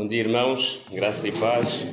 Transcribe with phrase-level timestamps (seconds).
[0.00, 1.84] Bom dia, irmãos, graça e paz.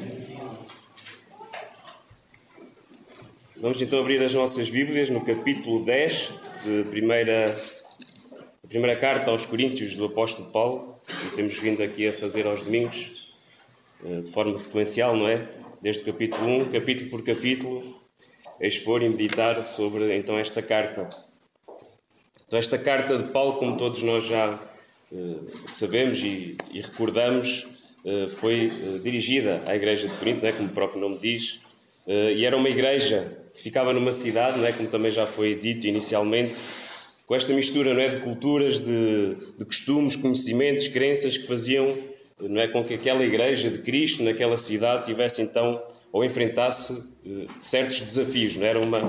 [3.58, 6.34] Vamos então abrir as nossas Bíblias no capítulo 10
[6.64, 7.54] de primeira,
[8.64, 12.62] a primeira carta aos Coríntios do Apóstolo Paulo, que temos vindo aqui a fazer aos
[12.62, 13.34] domingos,
[14.06, 15.46] eh, de forma sequencial, não é?
[15.82, 18.02] Desde o capítulo 1, capítulo por capítulo,
[18.62, 21.10] a expor e meditar sobre então esta carta.
[22.48, 24.58] Então, esta carta de Paulo, como todos nós já
[25.12, 25.36] eh,
[25.66, 27.76] sabemos e, e recordamos,
[28.30, 31.60] foi eh, dirigida à Igreja de Corinto, né, como o próprio nome diz,
[32.08, 36.56] e era uma igreja que ficava numa cidade, né, como também já foi dito inicialmente,
[37.26, 41.94] com esta mistura não é, de culturas, de, de costumes, conhecimentos, crenças que faziam
[42.40, 47.04] não é, com que aquela igreja de Cristo, naquela cidade, tivesse então ou enfrentasse
[47.60, 48.56] certos desafios.
[48.56, 48.70] Não é?
[48.70, 49.00] era, uma,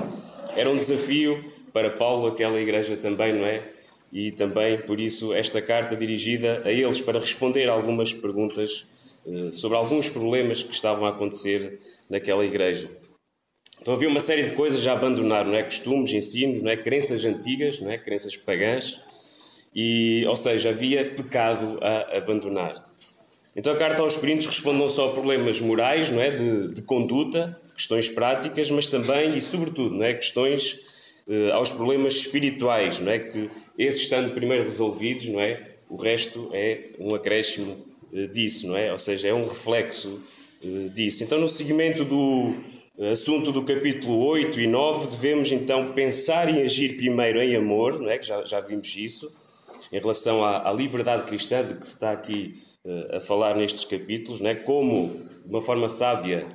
[0.55, 3.63] era um desafio para Paulo, aquela igreja também, não é?
[4.11, 8.85] E também, por isso, esta carta dirigida a eles para responder algumas perguntas
[9.27, 12.89] eh, sobre alguns problemas que estavam a acontecer naquela igreja.
[13.81, 15.63] Então havia uma série de coisas a abandonar, não é?
[15.63, 16.75] Costumes, ensinos, não é?
[16.75, 17.97] Crenças antigas, não é?
[17.97, 18.99] Crenças pagãs.
[19.73, 22.83] E, ou seja, havia pecado a abandonar.
[23.55, 26.29] Então a carta aos Coríntios responde não só a problemas morais, não é?
[26.29, 30.13] De, de conduta, questões práticas, mas também e sobretudo, não é?
[30.13, 30.98] Questões
[31.29, 33.19] eh, aos problemas espirituais, não é?
[33.19, 35.73] Que esses estando primeiro resolvidos, não é?
[35.87, 37.77] O resto é um acréscimo
[38.11, 38.91] eh, disso, não é?
[38.91, 40.19] Ou seja, é um reflexo
[40.63, 41.23] eh, disso.
[41.23, 42.55] Então, no seguimento do
[43.11, 48.09] assunto do capítulo 8 e 9, devemos então pensar e agir primeiro em amor, não
[48.09, 48.17] é?
[48.17, 49.31] Que já, já vimos isso,
[49.93, 52.63] em relação à, à liberdade cristã de que se está aqui
[53.11, 54.55] a falar nestes capítulos, não é?
[54.55, 55.09] Como,
[55.45, 56.47] de uma forma sábia,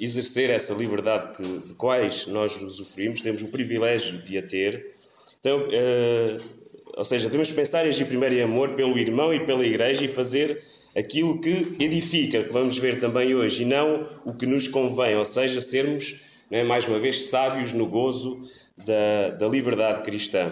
[0.00, 4.94] exercer essa liberdade que, de quais nós usufruímos, temos o privilégio de a ter.
[5.40, 6.42] Então, uh,
[6.96, 10.04] ou seja, temos que pensar e agir primeiro em amor pelo irmão e pela igreja
[10.04, 10.62] e fazer
[10.96, 15.24] aquilo que edifica, que vamos ver também hoje, e não o que nos convém, ou
[15.24, 16.20] seja, sermos,
[16.50, 18.40] é, mais uma vez, sábios no gozo
[18.86, 20.46] da, da liberdade cristã.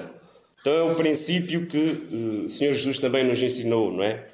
[0.61, 4.27] Então é o princípio que uh, o Senhor Jesus também nos ensinou, não é?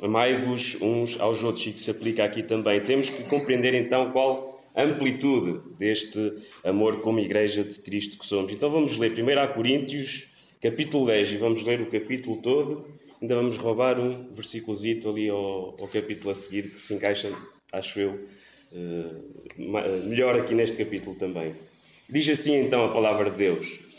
[0.00, 2.80] Amai-vos uns aos outros, e que se aplica aqui também.
[2.80, 6.18] Temos que compreender então qual amplitude deste
[6.64, 8.52] amor como Igreja de Cristo que somos.
[8.52, 10.28] Então vamos ler 1 Coríntios,
[10.60, 12.86] capítulo 10, e vamos ler o capítulo todo.
[13.20, 17.30] Ainda vamos roubar um versículozito ali ao, ao capítulo a seguir, que se encaixa,
[17.70, 18.18] acho eu,
[18.74, 21.52] eh, melhor aqui neste capítulo também.
[22.08, 23.91] Diz assim então a palavra de Deus.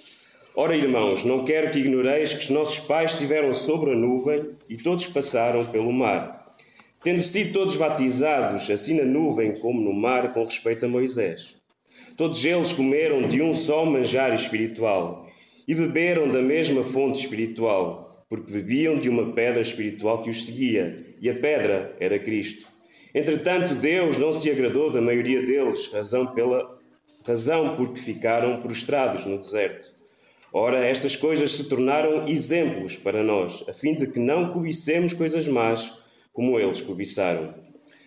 [0.56, 4.78] Ora, irmãos, não quero que ignoreis que os nossos pais estiveram sobre a nuvem e
[4.78, 6.46] todos passaram pelo mar,
[7.04, 11.56] tendo sido todos batizados, assim na nuvem como no mar, com respeito a Moisés.
[12.16, 15.26] Todos eles comeram de um só manjar espiritual
[15.68, 21.04] e beberam da mesma fonte espiritual, porque bebiam de uma pedra espiritual que os seguia,
[21.20, 22.68] e a pedra era Cristo.
[23.16, 26.68] Entretanto, Deus não se agradou da maioria deles, razão pela
[27.26, 29.93] razão porque ficaram prostrados no deserto.
[30.56, 35.48] Ora, estas coisas se tornaram exemplos para nós, a fim de que não cobicemos coisas
[35.48, 35.92] más,
[36.32, 37.56] como eles cobiçaram.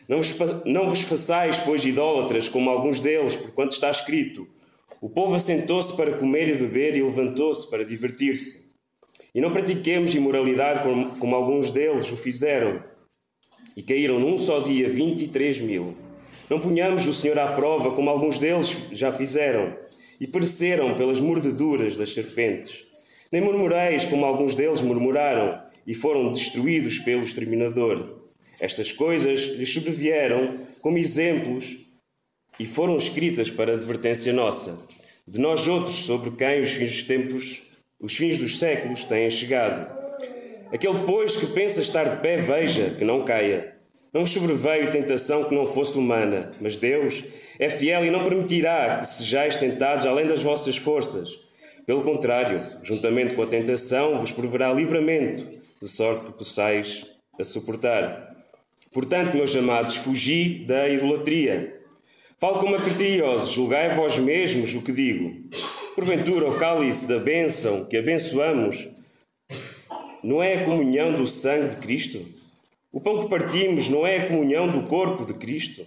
[0.08, 4.46] Não vos, não vos façais, pois, idólatras, como alguns deles, porquanto está escrito:
[5.00, 8.66] O povo assentou-se para comer e beber e levantou-se para divertir-se.
[9.34, 12.80] E não pratiquemos imoralidade como, como alguns deles o fizeram,
[13.76, 15.96] e caíram num só dia vinte e três mil.
[16.48, 19.74] Não punhamos o Senhor à prova, como alguns deles já fizeram
[20.20, 22.84] e pereceram pelas mordeduras das serpentes.
[23.30, 28.22] Nem murmureis como alguns deles murmuraram e foram destruídos pelo exterminador.
[28.60, 31.76] Estas coisas lhes sobrevieram como exemplos
[32.58, 34.86] e foram escritas para advertência nossa,
[35.28, 37.62] de nós outros sobre quem os fins dos tempos,
[38.00, 39.94] os fins dos séculos têm chegado.
[40.72, 43.75] Aquele, pois, que pensa estar de pé, veja que não caia.
[44.12, 47.24] Não vos sobreveio tentação que não fosse humana, mas Deus
[47.58, 51.28] é fiel e não permitirá que sejais tentados além das vossas forças.
[51.86, 55.46] Pelo contrário, juntamente com a tentação, vos proverá livramento,
[55.80, 57.06] de sorte que possais
[57.38, 58.34] a suportar.
[58.92, 61.80] Portanto, meus amados, fugi da idolatria.
[62.38, 65.48] Falo como a criteriosos, julgai vós mesmos o que digo.
[65.94, 68.88] Porventura, o cálice da bênção que abençoamos
[70.22, 72.35] não é a comunhão do sangue de Cristo?
[72.92, 75.84] O pão que partimos não é a comunhão do corpo de Cristo?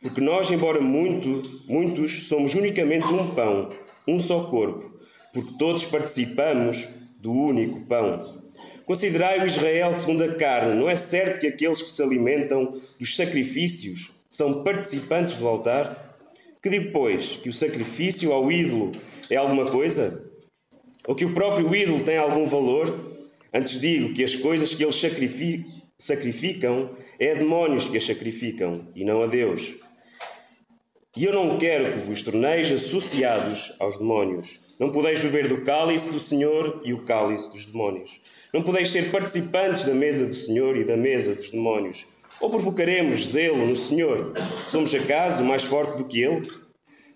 [0.00, 3.70] Porque nós, embora muito, muitos, somos unicamente um pão,
[4.06, 4.88] um só corpo,
[5.32, 6.88] porque todos participamos
[7.20, 8.38] do único pão.
[8.86, 10.74] Considerai o Israel segundo a carne.
[10.74, 16.16] Não é certo que aqueles que se alimentam dos sacrifícios são participantes do altar?
[16.62, 18.92] Que digo, pois, que o sacrifício ao ídolo
[19.28, 20.30] é alguma coisa?
[21.06, 23.16] Ou que o próprio ídolo tem algum valor?
[23.52, 25.70] Antes digo que as coisas que eles sacrificam,
[27.18, 29.74] é a demónios que as sacrificam e não a Deus.
[31.16, 34.60] E eu não quero que vos torneis associados aos demónios.
[34.78, 38.20] Não podeis beber do cálice do Senhor e o cálice dos demónios.
[38.54, 42.06] Não podeis ser participantes da mesa do Senhor e da mesa dos demónios.
[42.40, 44.34] Ou provocaremos zelo no Senhor?
[44.68, 46.48] Somos acaso mais forte do que Ele?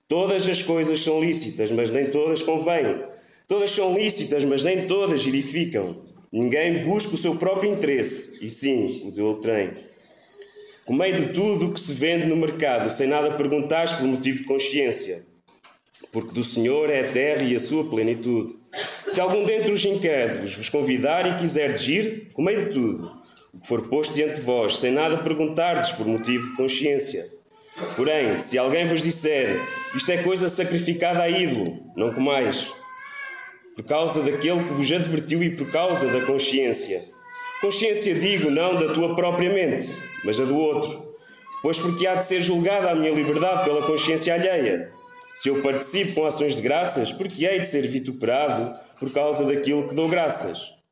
[0.08, 3.00] Todas as coisas são lícitas, mas nem todas convêm.
[3.46, 6.11] Todas são lícitas, mas nem todas edificam.
[6.32, 9.72] Ninguém busca o seu próprio interesse, e sim o de outrem.
[10.84, 14.44] Comei de tudo o que se vende no mercado, sem nada perguntares por motivo de
[14.44, 15.24] consciência.
[16.10, 18.54] Porque do Senhor é a terra e a sua plenitude.
[19.08, 23.12] Se algum dentre os incrédulos vos convidar e quiser ir, comei de tudo
[23.52, 27.26] o que for posto diante de vós, sem nada perguntardes por motivo de consciência.
[27.94, 29.60] Porém, se alguém vos disser
[29.94, 32.72] isto é coisa sacrificada a ídolo, não comais,
[33.74, 37.02] por causa daquele que vos advertiu e por causa da consciência.
[37.60, 41.12] Consciência digo, não da tua própria mente, mas da do outro.
[41.62, 44.90] Pois porque há de ser julgada a minha liberdade pela consciência alheia.
[45.34, 49.86] Se eu participo com ações de graças, porque hei de ser vituperado por causa daquilo
[49.88, 50.82] que dou graças.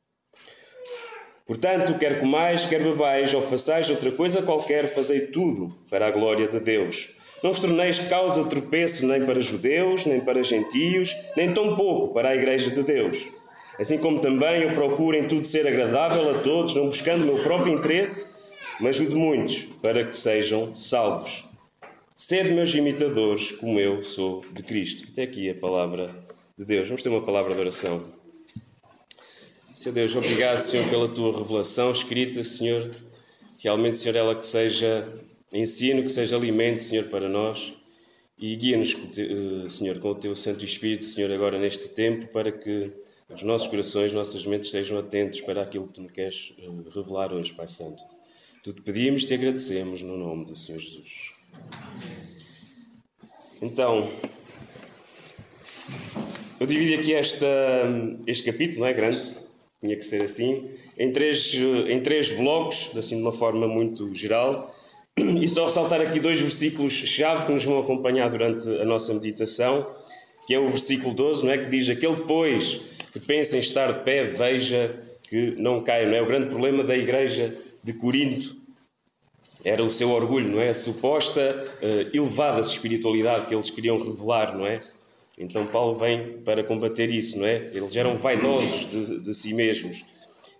[1.47, 6.47] Portanto, quer comais, quer bebais, ou façais outra coisa qualquer, fazei tudo para a glória
[6.47, 7.20] de Deus.
[7.43, 12.31] Não vos torneis causa de tropeço nem para judeus, nem para gentios, nem tampouco para
[12.31, 13.29] a Igreja de Deus.
[13.79, 17.43] Assim como também eu procuro em tudo ser agradável a todos, não buscando o meu
[17.43, 18.35] próprio interesse,
[18.79, 21.45] mas o de muitos, para que sejam salvos.
[22.15, 25.07] Sede meus imitadores, como eu sou de Cristo.
[25.11, 26.15] Até aqui a palavra
[26.59, 26.89] de Deus.
[26.89, 28.05] Vamos ter uma palavra de oração.
[29.73, 32.95] Senhor Deus, obrigado, Senhor, pela tua revelação escrita, Senhor.
[33.61, 35.09] Realmente, Senhor, ela que seja
[35.53, 37.75] ensino, que seja alimento, Senhor, para nós.
[38.39, 42.91] E guia-nos, eh, Senhor, com o teu Santo Espírito, Senhor, agora neste tempo, para que
[43.29, 47.33] os nossos corações, nossas mentes estejam atentos para aquilo que tu nos queres eh, revelar
[47.33, 48.03] hoje, Pai Santo.
[48.65, 51.33] Tu te pedimos te agradecemos no nome do Senhor Jesus.
[53.63, 54.11] Então,
[56.59, 57.47] eu dividi aqui esta,
[58.27, 59.25] este capítulo, não é grande,
[59.81, 61.55] tinha que ser assim, em três,
[61.89, 64.75] em três blocos, assim de uma forma muito geral,
[65.21, 69.87] e só ressaltar aqui dois versículos-chave que nos vão acompanhar durante a nossa meditação,
[70.47, 71.59] que é o versículo 12, não é?
[71.59, 72.81] que diz: Aquele, pois,
[73.13, 76.07] que pensa em estar de pé, veja que não caia.
[76.07, 76.23] Não é?
[76.23, 78.57] O grande problema da igreja de Corinto
[79.65, 80.71] era o seu orgulho, não é?
[80.71, 81.41] A suposta
[81.83, 84.77] uh, elevada espiritualidade que eles queriam revelar, não é?
[85.39, 87.71] Então Paulo vem para combater isso, não é?
[87.75, 90.05] Eles eram vaidosos de, de si mesmos.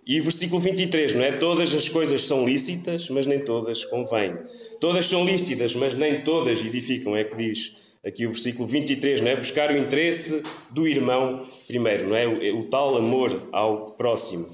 [0.05, 1.31] E versículo 23, não é?
[1.33, 4.35] Todas as coisas são lícitas, mas nem todas convêm.
[4.79, 9.29] Todas são lícitas, mas nem todas edificam, é que diz aqui o versículo 23, não
[9.29, 9.35] é?
[9.35, 12.27] Buscar o interesse do irmão primeiro, não é?
[12.27, 14.47] O, o tal amor ao próximo.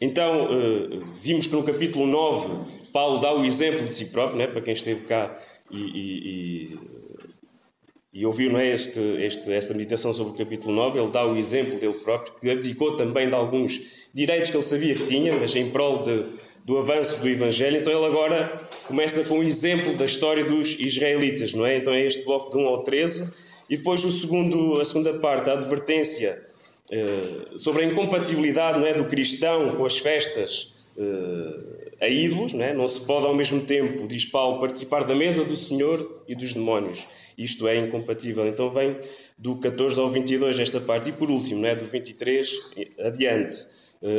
[0.00, 4.44] Então, uh, vimos que no capítulo 9, Paulo dá o exemplo de si próprio, não
[4.44, 4.48] é?
[4.48, 5.40] Para quem esteve cá
[5.70, 6.98] e, e, e
[8.18, 11.36] e ouviu não é, este, este, esta meditação sobre o capítulo 9, ele dá o
[11.36, 15.54] exemplo dele próprio, que abdicou também de alguns direitos que ele sabia que tinha, mas
[15.54, 16.24] em prol de,
[16.64, 17.78] do avanço do Evangelho.
[17.78, 18.50] Então ele agora
[18.86, 21.76] começa com o exemplo da história dos israelitas, não é?
[21.76, 23.32] Então é este bloco de 1 ao 13.
[23.70, 26.42] E depois o segundo, a segunda parte, a advertência
[26.90, 32.52] eh, sobre a incompatibilidade não é, do cristão com as festas eh, a ídolos.
[32.54, 32.72] Não, é?
[32.72, 36.54] não se pode ao mesmo tempo, diz Paulo, participar da mesa do Senhor e dos
[36.54, 37.06] demónios.
[37.36, 38.46] Isto é incompatível.
[38.46, 38.96] Então vem
[39.36, 41.10] do 14 ao 22 esta parte.
[41.10, 43.56] E por último, né, do 23 adiante,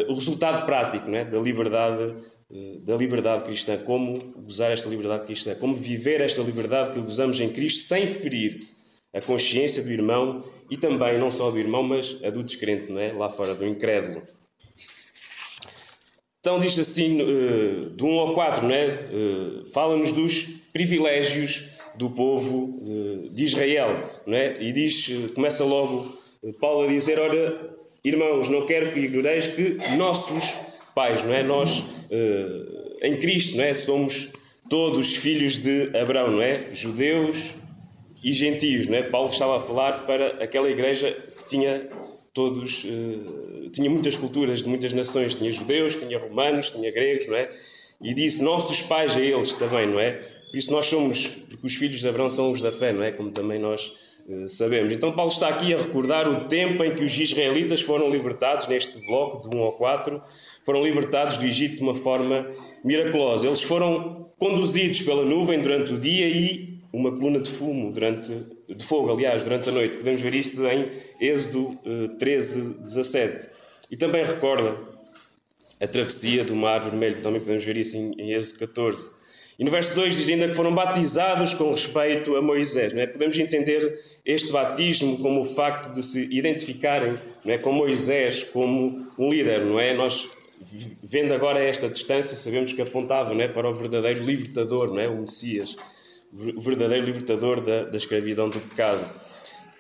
[0.08, 2.16] o resultado prático né, da liberdade
[2.50, 7.40] uh, da liberdade cristã, como gozar esta liberdade cristã, como viver esta liberdade que gozamos
[7.40, 8.60] em Cristo sem ferir
[9.14, 13.02] a consciência do irmão e também não só do irmão, mas a do descrente, não
[13.02, 13.12] é?
[13.12, 14.22] lá fora, do incrédulo.
[16.40, 19.10] Então diz assim, uh, do 1 ao 4, não é?
[19.74, 22.82] Fala-nos dos privilégios do povo
[23.32, 23.90] de Israel,
[24.26, 24.62] não é?
[24.62, 26.18] E diz, começa logo
[26.62, 30.58] Paulo a dizer, ora, irmãos, não quero que ignoreis que nossos
[30.94, 31.44] pais, não é?
[31.44, 33.74] Nós, eh, em Cristo, não é?
[33.74, 34.32] Somos
[34.70, 36.74] todos filhos de Abraão, não é?
[36.74, 37.56] Judeus
[38.24, 39.04] e gentios, não é?
[39.04, 41.88] Paulo estava a falar para aquela igreja que tinha
[42.34, 47.36] todos, eh, tinha muitas culturas de muitas nações, tinha judeus, tinha romanos, tinha gregos, não
[47.36, 47.50] é?
[48.02, 50.12] E disse nossos pais a eles também, não é?
[50.12, 53.12] Por isso nós somos, porque os filhos de Abraão são os da fé, não é?
[53.12, 54.09] Como também nós uh,
[54.48, 54.94] sabemos.
[54.94, 59.00] Então Paulo está aqui a recordar o tempo em que os israelitas foram libertados, neste
[59.06, 60.22] bloco de 1 ao 4,
[60.66, 62.48] foram libertados do Egito de uma forma
[62.84, 63.48] miraculosa.
[63.48, 68.34] Eles foram conduzidos pela nuvem durante o dia e uma coluna de fumo durante
[68.68, 69.98] de fogo, aliás, durante a noite.
[69.98, 73.48] Podemos ver isto em Êxodo uh, 13, 17.
[73.92, 74.78] E também recorda
[75.82, 77.22] a travessia do Mar Vermelho.
[77.22, 79.19] Também podemos ver isso em, em Êxodo 14.
[79.60, 82.94] E no verso 2 diz ainda que foram batizados com respeito a Moisés.
[82.94, 83.08] Não é?
[83.08, 87.14] Podemos entender este batismo como o facto de se identificarem
[87.44, 87.58] não é?
[87.58, 89.66] com Moisés como um líder.
[89.66, 89.94] Não é?
[89.94, 90.30] Nós,
[91.04, 93.50] vendo agora esta distância, sabemos que apontava não é?
[93.50, 95.10] para o verdadeiro libertador, não é?
[95.10, 95.76] o Messias,
[96.56, 99.06] o verdadeiro libertador da, da escravidão do pecado.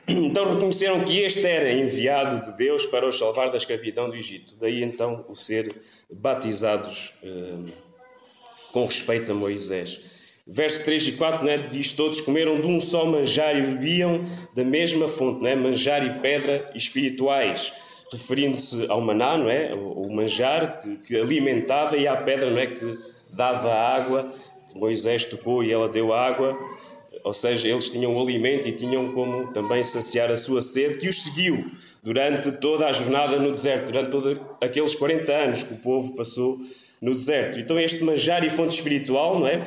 [0.09, 4.55] Então reconheceram que este era enviado de Deus para os salvar da escravidão do Egito.
[4.59, 5.71] Daí então o ser
[6.11, 7.13] batizados.
[7.23, 7.88] Eh,
[8.71, 10.19] com respeito a Moisés.
[10.51, 14.63] Verso 3 e 4 né, diz: Todos comeram de um só manjar e bebiam da
[14.63, 17.71] mesma fonte, né, manjar e pedra espirituais,
[18.11, 19.71] referindo-se ao maná, não é?
[19.75, 22.65] o manjar que, que, alimentava, e à pedra não é?
[22.65, 22.97] que
[23.31, 24.31] dava água.
[24.73, 26.57] Moisés tocou e ela deu água,
[27.23, 31.09] ou seja, eles tinham o alimento e tinham como também saciar a sua sede, que
[31.09, 31.63] os seguiu
[32.01, 36.57] durante toda a jornada no deserto, durante todos aqueles 40 anos que o povo passou
[37.01, 37.59] no deserto.
[37.59, 39.61] Então este manjar e fonte espiritual, não é?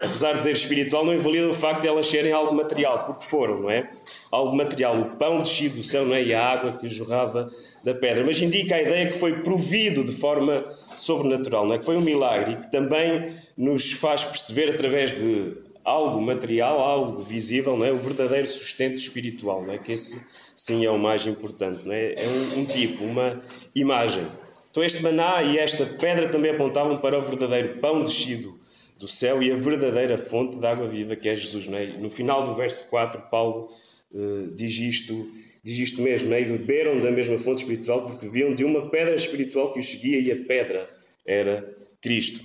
[0.00, 3.60] Apesar de dizer espiritual, não invalida o facto de elas serem algo material, porque foram,
[3.60, 3.90] não é?
[4.30, 6.22] Algo material, o pão descido do céu, não é?
[6.22, 7.50] E a água que jorrava
[7.84, 8.24] da pedra.
[8.24, 10.64] Mas indica a ideia que foi provido de forma
[10.96, 11.78] sobrenatural, não é?
[11.78, 15.52] Que foi um milagre e que também nos faz perceber através de
[15.84, 17.92] algo material, algo visível, não é?
[17.92, 19.78] O verdadeiro sustento espiritual, não é?
[19.78, 20.24] Que esse
[20.56, 22.14] sim é o mais importante, não é?
[22.14, 23.40] É um, um tipo, uma
[23.74, 24.22] imagem.
[24.70, 28.58] Então, este maná e esta pedra também apontavam para o verdadeiro pão descido
[28.98, 31.66] do céu e a verdadeira fonte de água viva que é Jesus.
[31.66, 31.86] Não é?
[31.86, 33.68] No final do verso 4, Paulo
[34.12, 35.28] uh, diz, isto,
[35.64, 36.42] diz isto mesmo: é?
[36.42, 40.20] e beberam da mesma fonte espiritual porque bebiam de uma pedra espiritual que os seguia
[40.20, 40.88] e a pedra
[41.26, 42.40] era Cristo.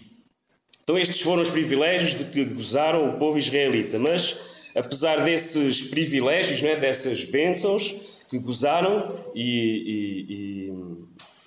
[0.83, 6.63] Então, estes foram os privilégios de que gozaram o povo israelita, mas apesar desses privilégios,
[6.63, 6.75] é?
[6.75, 10.71] dessas bênçãos que gozaram e,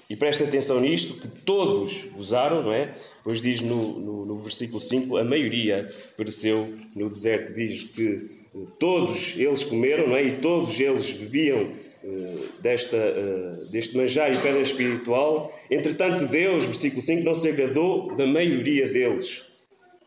[0.08, 2.94] e, presta atenção nisto, que todos usaram, não é?
[3.22, 5.86] Pois diz no, no, no, versículo 5, a maioria
[6.16, 7.52] pereceu no deserto.
[7.52, 10.24] Diz que eh, todos eles comeram, não é?
[10.24, 15.52] E todos eles bebiam uh, desta, uh, deste manjar e pedra espiritual.
[15.70, 19.44] Entretanto, Deus, versículo 5, não se agradou da maioria deles.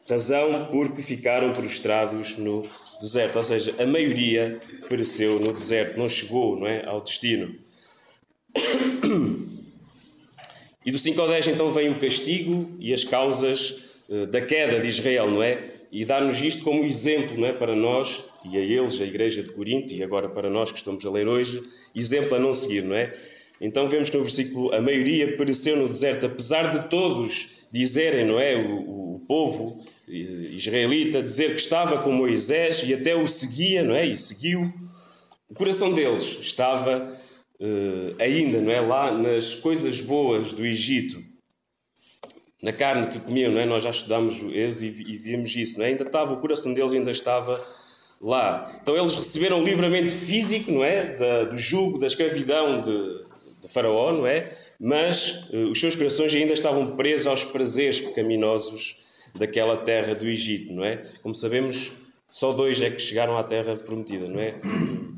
[0.09, 2.65] Razão porque ficaram prostrados no
[2.99, 3.35] deserto.
[3.35, 7.55] Ou seja, a maioria pereceu no deserto, não chegou não é, ao destino.
[10.85, 14.79] E do 5 ao 10 então vem o castigo e as causas uh, da queda
[14.79, 15.75] de Israel, não é?
[15.91, 17.53] E dá-nos isto como exemplo, não é?
[17.53, 21.05] Para nós e a eles, a igreja de Corinto, e agora para nós que estamos
[21.05, 21.61] a ler hoje,
[21.95, 23.13] exemplo a não seguir, não é?
[23.59, 28.39] Então vemos que no versículo a maioria pereceu no deserto, apesar de todos dizerem, não
[28.39, 28.55] é?
[28.55, 30.13] O, o povo eh,
[30.51, 34.05] israelita dizer que estava com Moisés e até o seguia, não é?
[34.05, 34.61] E seguiu.
[35.47, 37.20] O coração deles estava
[37.61, 38.81] uh, ainda, não é?
[38.81, 41.23] Lá nas coisas boas do Egito,
[42.61, 43.65] na carne que comiam, não é?
[43.65, 45.89] Nós já estudámos o Êxodo e, e vimos isso, não é?
[45.89, 47.59] Ainda estava, o coração deles ainda estava
[48.19, 48.71] lá.
[48.81, 51.15] Então eles receberam livramento físico, não é?
[51.15, 53.23] Da, do jugo, da escravidão de,
[53.61, 54.51] de Faraó, não é?
[54.79, 60.73] Mas uh, os seus corações ainda estavam presos aos prazeres pecaminosos daquela terra do Egito,
[60.73, 61.03] não é?
[61.21, 61.93] Como sabemos,
[62.27, 64.55] só dois é que chegaram à terra prometida, não é?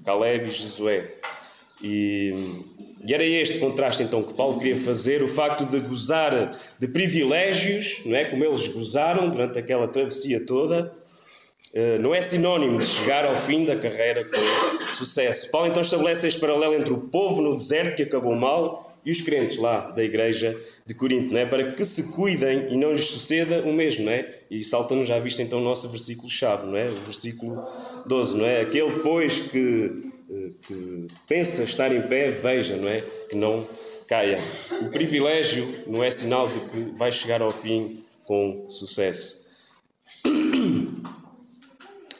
[0.05, 1.07] Caleb e Josué.
[1.83, 2.33] E,
[3.05, 8.01] e, era este contraste então que Paulo queria fazer, o facto de gozar de privilégios,
[8.05, 8.25] não é?
[8.25, 10.93] como eles gozaram durante aquela travessia toda,
[11.73, 15.49] eh, não é sinónimo de chegar ao fim da carreira com sucesso.
[15.49, 19.21] Paulo então estabelece este paralelo entre o povo no deserto que acabou mal e os
[19.21, 21.45] crentes lá da igreja de Corinto, não é?
[21.47, 24.05] para que se cuidem e não lhes suceda o mesmo.
[24.05, 24.29] Não é?
[24.51, 26.85] E salta-nos já visto então o nosso versículo-chave, não é?
[26.85, 27.65] o versículo
[28.05, 28.37] 12.
[28.37, 28.61] Não é?
[28.61, 30.12] Aquele, pois, que
[30.67, 33.01] que pensa estar em pé, veja, não é?
[33.29, 33.65] Que não
[34.07, 34.39] caia.
[34.81, 39.43] O privilégio não é sinal de que vai chegar ao fim com sucesso.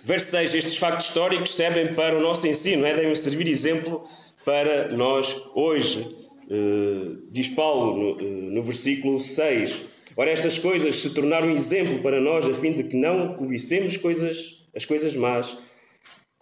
[0.03, 0.55] Verso 6.
[0.55, 2.93] Estes factos históricos servem para o nosso ensino, é?
[2.93, 4.05] devem servir exemplo
[4.45, 5.99] para nós hoje.
[6.49, 9.93] Uh, diz Paulo no, uh, no versículo 6.
[10.15, 14.67] Ora, estas coisas se tornaram exemplo para nós, a fim de que não cobicemos coisas,
[14.75, 15.57] as coisas más,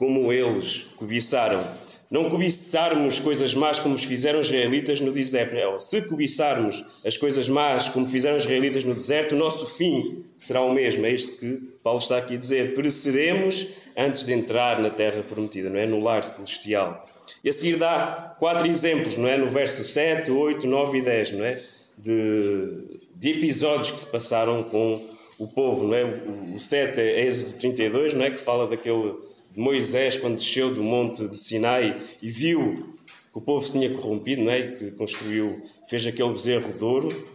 [0.02, 1.64] como eles cobiçaram.
[2.10, 5.56] Não cobiçarmos coisas más como fizeram os israelitas no deserto.
[5.58, 10.26] Ou se cobiçarmos as coisas más como fizeram os israelitas no deserto, o nosso fim
[10.40, 11.06] será o mesmo.
[11.06, 11.54] É isto que
[11.84, 12.74] Paulo está aqui a dizer.
[12.74, 15.86] Pereceremos antes de entrar na terra prometida, não é?
[15.86, 17.06] No lar celestial.
[17.44, 19.38] E a seguir dá quatro exemplos, não é?
[19.38, 21.62] No verso 7, 8, 9 e 10, não é?
[21.96, 25.00] De, de episódios que se passaram com
[25.38, 26.06] o povo, não é?
[26.06, 28.32] O, o 7 é Êxodo 32, não é?
[28.32, 32.98] Que fala daquele Moisés, quando desceu do monte de Sinai e viu
[33.32, 34.72] que o povo se tinha corrompido, não é?
[34.72, 37.32] que construiu, fez aquele bezerro de ouro,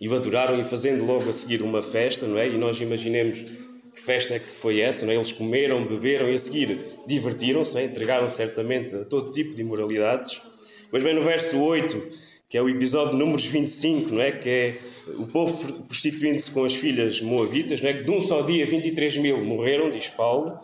[0.00, 2.46] E o adoraram e fazendo logo a seguir uma festa, não é?
[2.48, 3.38] E nós imaginemos
[3.94, 5.16] que festa é que foi essa, não é?
[5.16, 7.84] Eles comeram, beberam e a seguir divertiram-se, é?
[7.84, 10.42] entregaram certamente a todo tipo de imoralidades.
[10.82, 12.08] Depois vem no verso 8,
[12.48, 14.32] que é o episódio números 25, não é?
[14.32, 14.76] Que é
[15.16, 17.94] o povo prostituindo-se com as filhas moabitas, não é?
[17.94, 20.58] Que de um só dia 23 mil morreram, diz Paulo.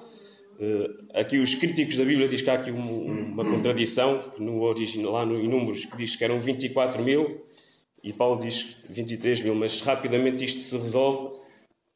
[0.63, 5.11] Uh, aqui os críticos da Bíblia dizem que há aqui um, uma contradição no original,
[5.11, 7.45] lá no, em números, que diz que eram 24 mil
[8.05, 11.37] e Paulo diz 23 mil, mas rapidamente isto se resolve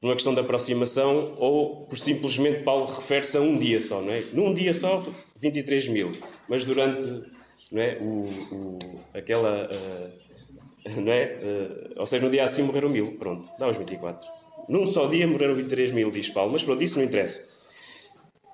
[0.01, 4.13] por uma questão de aproximação ou por simplesmente Paulo refere-se a um dia só, não
[4.13, 4.25] é?
[4.33, 5.07] Num dia só,
[5.37, 6.11] 23 mil,
[6.49, 7.07] mas durante
[7.71, 8.21] não é, o,
[8.53, 8.79] o
[9.15, 9.71] aquela.
[9.73, 11.37] Uh, não é?
[11.37, 14.27] Uh, ou seja, no dia assim morreram mil, pronto, dá os 24.
[14.69, 17.66] Num só dia morreram 23 mil, diz Paulo, mas pronto, isso não interessa.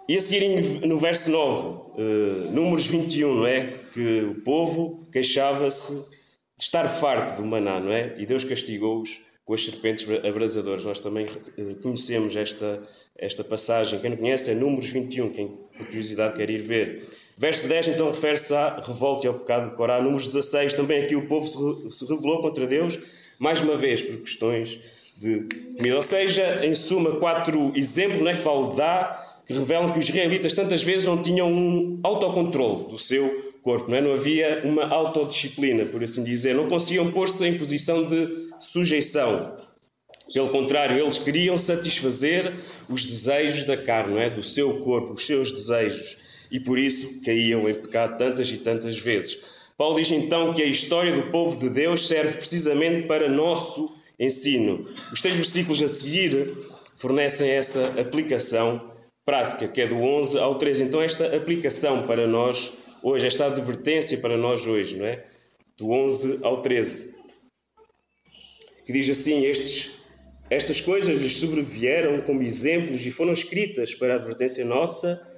[0.09, 3.79] E a seguir, no verso 9, uh, eh, Números 21, não é?
[3.95, 8.15] Que o povo queixava-se de estar farto do maná, não é?
[8.19, 10.85] E Deus castigou-os com as serpentes abrasadoras.
[10.85, 12.83] Nós também uh, conhecemos esta,
[13.17, 14.01] esta passagem.
[14.01, 15.47] Quem não conhece é Números 21, quem
[15.79, 17.03] por curiosidade quer ir ver.
[17.39, 20.03] Verso 10 então refere-se à revolta e ao pecado de Corá.
[20.03, 22.99] Números 16, também aqui o povo se, se revelou contra Deus,
[23.39, 24.81] mais uma vez por questões
[25.17, 25.97] de comida.
[25.97, 30.09] Ou seja, em suma, quatro exemplos não é, que Paulo dá que revelam que os
[30.09, 34.01] israelitas tantas vezes não tinham um autocontrole do seu corpo, não, é?
[34.01, 39.57] não havia uma autodisciplina, por assim dizer, não conseguiam pôr-se em posição de sujeição.
[40.33, 42.53] Pelo contrário, eles queriam satisfazer
[42.89, 44.31] os desejos da carne, não é?
[44.31, 46.17] do seu corpo, os seus desejos,
[46.51, 49.63] e por isso caíam em pecado tantas e tantas vezes.
[49.77, 54.87] Paulo diz então que a história do povo de Deus serve precisamente para nosso ensino.
[55.13, 56.49] Os três versículos a seguir
[56.97, 58.92] fornecem essa aplicação
[59.25, 60.85] prática, que é do 11 ao 13.
[60.85, 65.23] Então, esta aplicação para nós hoje, esta advertência para nós hoje, não é?
[65.77, 67.15] Do 11 ao 13.
[68.85, 70.01] Que diz assim: estes,
[70.51, 75.29] Estas coisas lhes sobrevieram como exemplos e foram escritas para a advertência nossa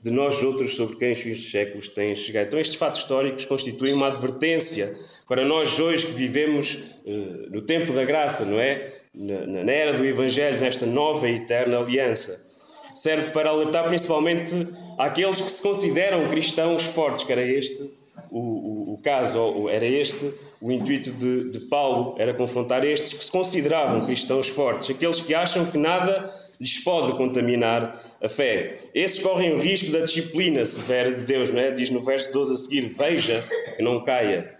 [0.00, 2.48] de nós outros sobre quem os fins dos séculos têm chegado.
[2.48, 4.92] Então, estes fatos históricos constituem uma advertência
[5.28, 6.74] para nós hoje que vivemos
[7.04, 8.92] uh, no tempo da graça, não é?
[9.14, 12.51] Na, na era do Evangelho, nesta nova e eterna aliança
[12.94, 17.90] serve para alertar principalmente àqueles que se consideram cristãos fortes, que era este
[18.30, 23.24] o, o, o caso, era este o intuito de, de Paulo, era confrontar estes que
[23.24, 28.78] se consideravam cristãos fortes, aqueles que acham que nada lhes pode contaminar a fé.
[28.94, 31.72] Esses correm o risco da disciplina severa de Deus, não é?
[31.72, 33.42] Diz no verso 12 a seguir: Veja
[33.76, 34.54] que não caia.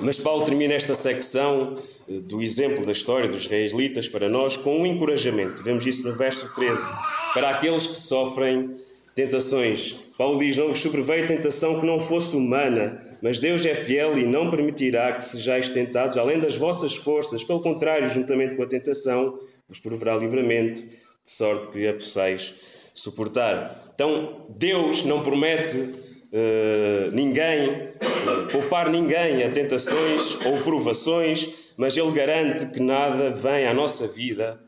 [0.00, 1.74] Mas Paulo termina esta secção
[2.08, 5.62] do exemplo da história dos israelitas para nós com um encorajamento.
[5.62, 6.86] Vemos isso no verso 13.
[7.34, 8.76] Para aqueles que sofrem
[9.14, 9.96] tentações.
[10.18, 14.24] Paulo diz: Não vos sobreveio tentação que não fosse humana, mas Deus é fiel e
[14.24, 17.44] não permitirá que sejais tentados além das vossas forças.
[17.44, 19.38] Pelo contrário, juntamente com a tentação,
[19.68, 22.54] vos proverá livramento, de sorte que a possais
[22.94, 23.92] suportar.
[23.94, 32.10] Então, Deus não promete uh, ninguém, uh, poupar ninguém a tentações ou provações mas Ele
[32.12, 34.60] garante que nada vem à nossa vida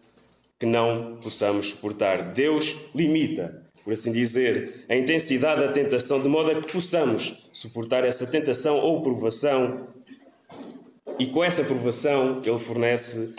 [0.58, 2.32] que não possamos suportar.
[2.32, 8.04] Deus limita, por assim dizer, a intensidade da tentação, de modo a que possamos suportar
[8.04, 9.88] essa tentação ou provação,
[11.18, 13.34] e com essa provação Ele fornece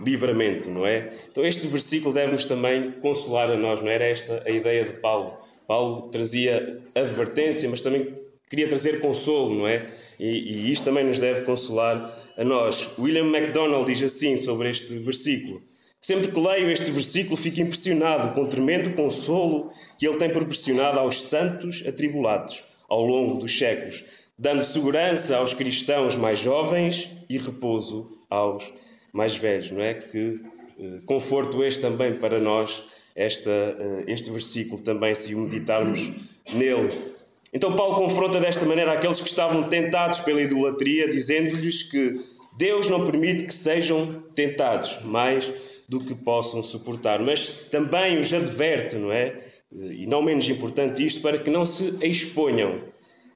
[0.00, 1.12] livramento, não é?
[1.30, 5.36] Então este versículo deve-nos também consolar a nós, não era esta a ideia de Paulo?
[5.66, 8.14] Paulo trazia advertência, mas também
[8.48, 9.86] queria trazer consolo, não é?
[10.18, 12.98] E, e isto também nos deve consolar a nós.
[12.98, 15.62] William MacDonald diz assim sobre este versículo:
[16.00, 20.98] Sempre que leio este versículo, fico impressionado com o tremendo consolo que ele tem proporcionado
[20.98, 24.04] aos santos atribulados ao longo dos séculos,
[24.38, 28.72] dando segurança aos cristãos mais jovens e repouso aos
[29.12, 29.94] mais velhos, não é?
[29.94, 30.40] Que
[30.78, 32.84] eh, conforto este também para nós,
[33.14, 36.12] esta, eh, este versículo também, se o meditarmos
[36.54, 37.17] nele.
[37.52, 42.20] Então Paulo confronta desta maneira aqueles que estavam tentados pela idolatria, dizendo-lhes que
[42.56, 48.96] Deus não permite que sejam tentados mais do que possam suportar, mas também os adverte,
[48.96, 49.38] não é?
[49.72, 52.82] E não menos importante isto, para que não se exponham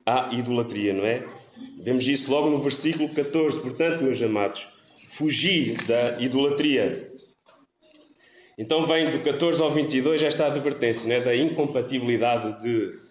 [0.04, 1.24] à idolatria, não é?
[1.80, 3.60] Vemos isso logo no versículo 14.
[3.60, 4.68] Portanto, meus amados,
[5.08, 7.10] fugi da idolatria.
[8.58, 11.20] Então vem do 14 ao 22 esta advertência, não é?
[11.20, 13.01] Da incompatibilidade de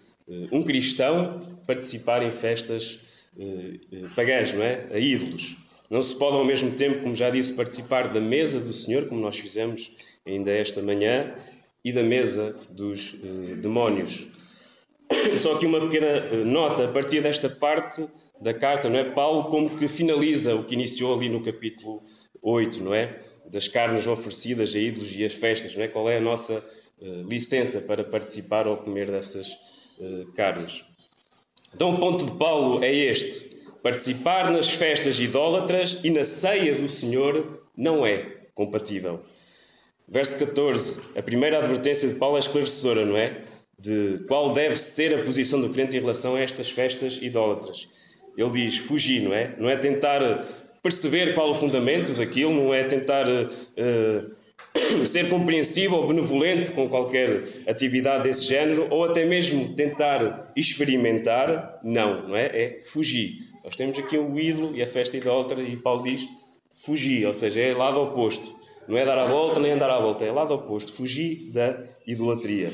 [0.50, 3.00] um cristão participar em festas
[3.38, 4.86] eh, eh, pagãs, não é?
[4.92, 5.56] A ídolos.
[5.90, 9.20] Não se pode ao mesmo tempo, como já disse, participar da mesa do Senhor, como
[9.20, 9.90] nós fizemos
[10.26, 11.34] ainda esta manhã,
[11.84, 13.16] e da mesa dos
[13.60, 14.26] demónios.
[15.38, 18.06] Só aqui uma pequena nota a partir desta parte
[18.40, 19.10] da carta, não é?
[19.10, 22.02] Paulo como que finaliza o que iniciou ali no capítulo
[22.40, 23.18] 8, não é?
[23.50, 25.88] Das carnes oferecidas a ídolos e as festas, não é?
[25.88, 26.64] Qual é a nossa
[27.26, 29.58] licença para participar ou comer dessas
[30.34, 30.84] carnes?
[31.74, 33.50] Então, o ponto de Paulo é este:
[33.82, 39.20] participar nas festas idólatras e na ceia do Senhor não é compatível.
[40.08, 43.42] Verso 14, a primeira advertência de Paulo é esclarecedora, não é?
[43.78, 47.88] De qual deve ser a posição do crente em relação a estas festas idólatras.
[48.36, 49.54] Ele diz fugir, não é?
[49.58, 50.20] Não é tentar
[50.82, 54.36] perceber qual o fundamento daquilo, não é tentar uh,
[55.06, 61.80] ser compreensivo ou benevolente com qualquer atividade desse género, ou até mesmo tentar experimentar.
[61.82, 62.46] Não, não é?
[62.46, 63.38] É fugir.
[63.64, 66.26] Nós temos aqui o ídolo e a festa idólatra, e Paulo diz
[66.70, 68.60] fugir, ou seja, é lado oposto.
[68.88, 70.92] Não é dar a volta nem andar à volta, é lado oposto.
[70.92, 72.72] Fugir da idolatria.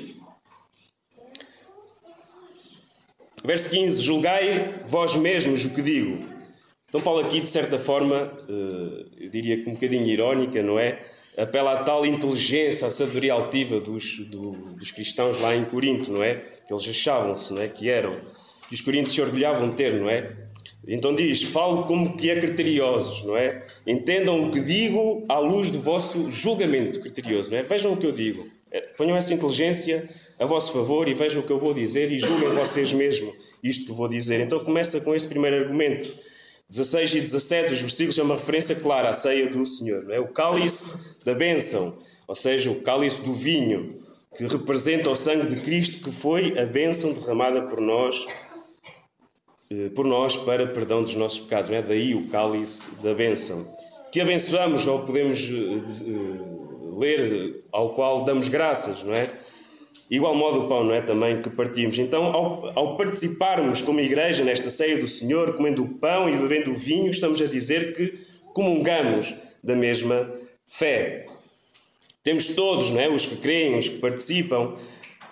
[3.45, 6.19] Verso 15: Julgai vós mesmos o que digo.
[6.89, 11.05] Então, Paulo, aqui, de certa forma, eh, eu diria que um bocadinho irónica, não é?
[11.39, 16.23] Apela a tal inteligência, a sabedoria altiva dos, do, dos cristãos lá em Corinto, não
[16.23, 16.35] é?
[16.67, 17.69] Que eles achavam-se, não é?
[17.69, 18.19] Que eram.
[18.69, 20.25] Que os coríntios se orgulhavam de ter, não é?
[20.87, 23.63] Então diz: falo como que é criteriosos, não é?
[23.87, 27.63] Entendam o que digo à luz do vosso julgamento criterioso, não é?
[27.63, 28.47] Vejam o que eu digo.
[28.71, 32.19] É, ponham essa inteligência a vosso favor e vejam o que eu vou dizer e
[32.19, 34.41] julguem vocês mesmo isto que vou dizer.
[34.41, 36.09] Então começa com esse primeiro argumento.
[36.69, 40.21] 16 e 17, os versículos é uma referência clara à ceia do Senhor, não é?
[40.21, 43.99] O cálice da bênção, ou seja, o cálice do vinho,
[44.37, 48.27] que representa o sangue de Cristo que foi a bênção derramada por nós
[49.71, 51.71] eh, por nós para perdão dos nossos pecados.
[51.71, 51.83] Não é?
[51.83, 53.67] Daí o cálice da bênção.
[54.11, 59.29] Que abençoamos ou podemos eh, eh, ler ao qual damos graças, não é?
[60.11, 61.03] Igual modo o pão, não é?
[61.03, 61.99] Também que partimos.
[61.99, 66.71] Então, ao, ao, participarmos como igreja nesta ceia do Senhor, comendo o pão e bebendo
[66.71, 68.19] o vinho, estamos a dizer que
[68.55, 70.31] comungamos da mesma
[70.67, 71.27] fé.
[72.23, 73.09] Temos todos, não é?
[73.09, 74.75] Os que creem, os que participam,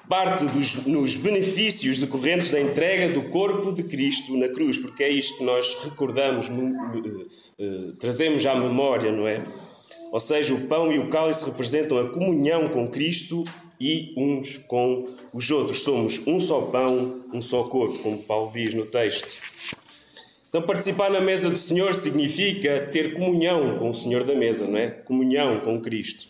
[0.08, 5.10] parte dos, nos benefícios decorrentes da entrega do corpo de Cristo na cruz, porque é
[5.10, 9.42] isto que nós recordamos, uh, uh, trazemos à memória, não é?
[10.12, 13.44] Ou seja, o pão e o cálice representam a comunhão com Cristo
[13.80, 15.80] e uns com os outros.
[15.80, 19.42] Somos um só pão, um só corpo, como Paulo diz no texto.
[20.48, 24.78] Então, participar na mesa do Senhor significa ter comunhão com o Senhor da mesa, não
[24.78, 24.90] é?
[24.90, 26.28] Comunhão com Cristo.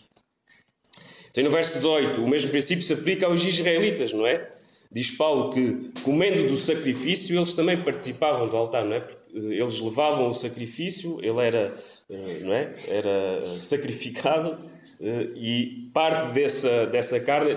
[1.30, 4.50] Então, no verso 18, o mesmo princípio se aplica aos israelitas, não é?
[4.90, 9.06] Diz Paulo que, comendo do sacrifício, eles também participavam do altar, não é?
[9.34, 11.74] Eh, eles levavam o sacrifício, ele era,
[12.08, 12.74] eh, não é?
[12.86, 17.56] Era sacrificado eh, e parte dessa, dessa carne,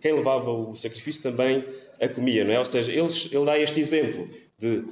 [0.00, 1.64] quem levava o sacrifício também
[2.00, 2.58] a comia, não é?
[2.58, 4.84] Ou seja, eles, ele dá este exemplo de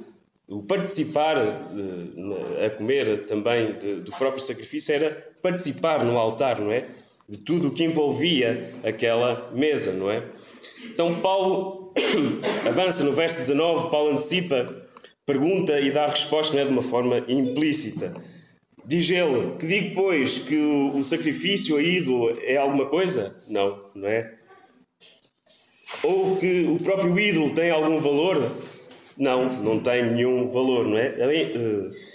[0.47, 6.87] o participar a comer também do próprio sacrifício era participar no altar, não é?
[7.27, 10.23] de tudo o que envolvia aquela mesa, não é?
[10.85, 11.93] Então Paulo
[12.67, 14.75] avança no verso 19, Paulo antecipa,
[15.25, 18.13] pergunta e dá resposta não é, de uma forma implícita.
[18.87, 23.35] Diz ele, que digo pois que o, o sacrifício a ídolo é alguma coisa?
[23.47, 24.35] Não, não é?
[26.03, 28.37] Ou que o próprio ídolo tem algum valor?
[29.17, 31.09] Não, não tem nenhum valor, não é?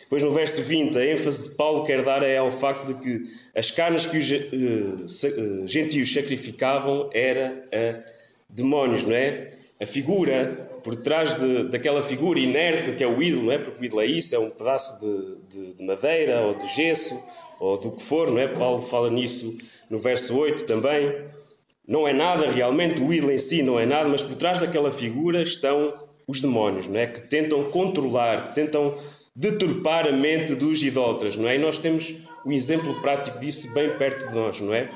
[0.02, 3.26] Depois no verso 20, a ênfase de Paulo quer dar é ao facto de que
[3.54, 8.02] as carnes que os uh, gentios sacrificavam era a
[8.48, 9.52] demónios, não é?
[9.80, 13.58] A figura, por trás de, daquela figura inerte que é o ídolo, não é?
[13.58, 17.20] Porque o ídolo é isso, é um pedaço de, de, de madeira ou de gesso
[17.58, 18.48] ou do que for, não é?
[18.48, 19.56] Paulo fala nisso
[19.88, 21.14] no verso 8 também.
[21.86, 24.90] Não é nada realmente, o ídolo em si não é nada, mas por trás daquela
[24.90, 25.92] figura estão
[26.26, 27.06] os demónios, não é?
[27.06, 28.96] Que tentam controlar, que tentam
[29.34, 31.56] deturpar a mente dos idólatras, não é?
[31.56, 34.88] E nós temos o exemplo prático disso bem perto de nós, não é?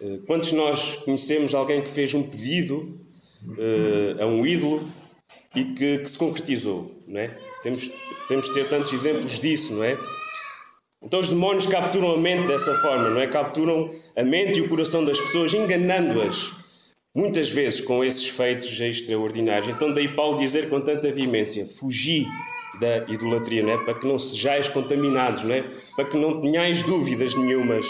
[0.00, 3.00] Eh, quantos nós conhecemos alguém que fez um pedido
[3.46, 4.82] uh, a um ídolo
[5.54, 7.28] e que, que, se concretizou, não é?
[7.62, 7.90] Temos,
[8.28, 9.98] temos de ter tantos exemplos disso, não é?
[11.02, 13.26] Então os demónios capturam a mente dessa forma, não é?
[13.26, 16.62] Capturam a mente e o coração das pessoas, enganando-as
[17.14, 19.68] muitas vezes com esses feitos extraordinários.
[19.68, 22.26] Então daí Paulo dizer com tanta veemência: fugi
[22.80, 23.78] da idolatria, não é?
[23.78, 25.64] para que não sejais contaminados, não é?
[25.94, 27.86] para que não tenhais dúvidas nenhumas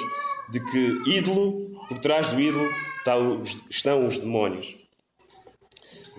[0.50, 2.68] de que ídolo, por trás do ídolo,
[3.70, 4.81] estão os demónios.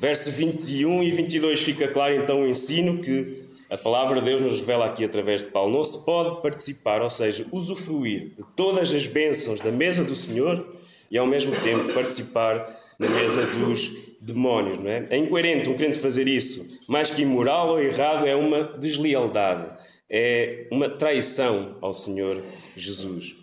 [0.03, 4.59] Versos 21 e 22 fica claro então o ensino que a palavra de Deus nos
[4.59, 5.77] revela aqui através de Paulo.
[5.77, 10.69] Não se pode participar, ou seja, usufruir de todas as bênçãos da mesa do Senhor
[11.09, 12.67] e ao mesmo tempo participar
[12.99, 15.07] na mesa dos demónios, não é?
[15.09, 16.81] É incoerente um crente fazer isso.
[16.89, 19.71] Mais que imoral ou errado, é uma deslealdade.
[20.09, 22.43] é uma traição ao Senhor
[22.75, 23.35] Jesus.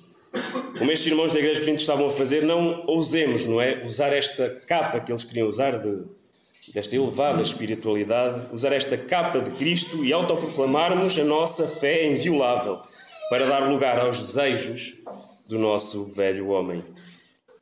[0.79, 3.83] Como estes irmãos da Igreja Corinto estavam a fazer, não ousemos, não é?
[3.83, 6.19] Usar esta capa que eles queriam usar de,
[6.72, 12.80] desta elevada espiritualidade, usar esta capa de Cristo e autoproclamarmos a nossa fé inviolável
[13.28, 14.98] para dar lugar aos desejos
[15.48, 16.83] do nosso velho homem.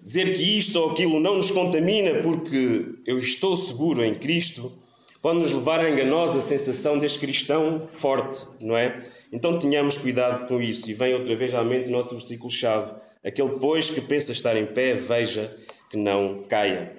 [0.01, 4.73] Dizer que isto ou aquilo não nos contamina porque eu estou seguro em Cristo
[5.21, 9.03] pode nos levar a enganosa sensação deste cristão forte, não é?
[9.33, 10.91] Então tenhamos cuidado com isso.
[10.91, 12.93] E vem outra vez à mente o nosso versículo-chave:
[13.25, 15.55] aquele, pois, que pensa estar em pé, veja
[15.91, 16.98] que não caia.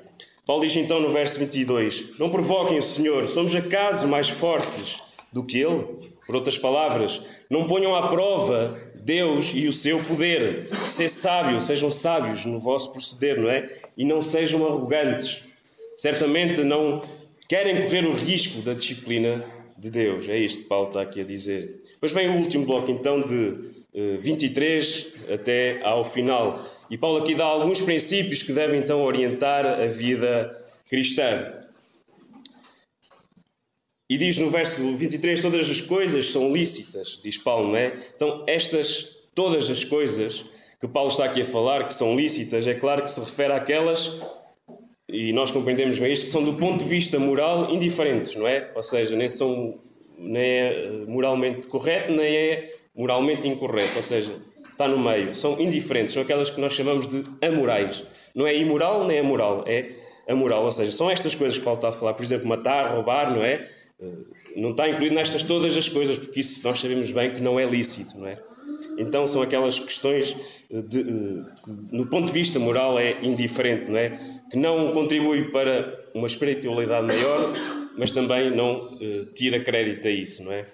[0.50, 4.98] Paulo diz então no verso 22: Não provoquem o Senhor, somos acaso mais fortes
[5.32, 5.86] do que Ele?
[6.26, 10.68] Por outras palavras, não ponham à prova Deus e o seu poder.
[10.74, 13.70] Ser sábio, sejam sábios no vosso proceder, não é?
[13.96, 15.44] E não sejam arrogantes.
[15.96, 17.00] Certamente não
[17.48, 19.46] querem correr o risco da disciplina
[19.78, 20.28] de Deus.
[20.28, 21.78] É isto que Paulo está aqui a dizer.
[21.92, 23.56] Depois vem o último bloco, então, de
[24.18, 26.66] 23 eh, até ao final.
[26.90, 30.56] E Paulo aqui dá alguns princípios que devem então orientar a vida
[30.90, 31.54] cristã.
[34.10, 37.94] E diz no verso 23: Todas as coisas são lícitas, diz Paulo, não é?
[38.16, 40.46] Então, estas, todas as coisas
[40.82, 44.20] que Paulo está aqui a falar, que são lícitas, é claro que se refere àquelas,
[45.08, 48.72] e nós compreendemos bem isto, que são do ponto de vista moral indiferentes, não é?
[48.76, 49.80] Ou seja, nem são
[50.20, 54.36] nem é eh, moralmente correto, nem é moralmente incorreto, ou seja,
[54.80, 55.36] está no meio.
[55.36, 58.02] São indiferentes, são aquelas que nós chamamos de amorais.
[58.34, 59.92] Não é imoral nem amoral, é
[60.28, 63.44] amoral, ou seja, são estas coisas que está a falar, por exemplo, matar, roubar, não
[63.44, 63.68] é?
[64.00, 64.08] Eh,
[64.56, 67.66] não está incluído nestas todas as coisas, porque isso nós sabemos bem que não é
[67.66, 68.38] lícito, não é?
[68.98, 70.36] Então são aquelas questões
[70.70, 74.18] de, de, que, no ponto de vista moral, é indiferente, não é?
[74.52, 77.54] Que não contribui para uma espiritualidade maior,
[77.98, 80.66] mas também não uh, tira crédito a isso, não é?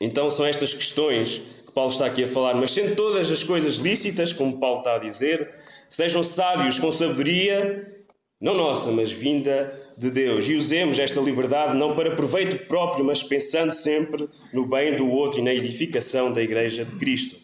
[0.00, 3.74] Então são estas questões que Paulo está aqui a falar, mas sendo todas as coisas
[3.74, 5.46] lícitas, como Paulo está a dizer,
[5.86, 8.06] sejam sábios com sabedoria,
[8.40, 10.48] não nossa, mas vinda de Deus.
[10.48, 15.40] E usemos esta liberdade não para proveito próprio, mas pensando sempre no bem do outro
[15.40, 17.36] e na edificação da Igreja de Cristo.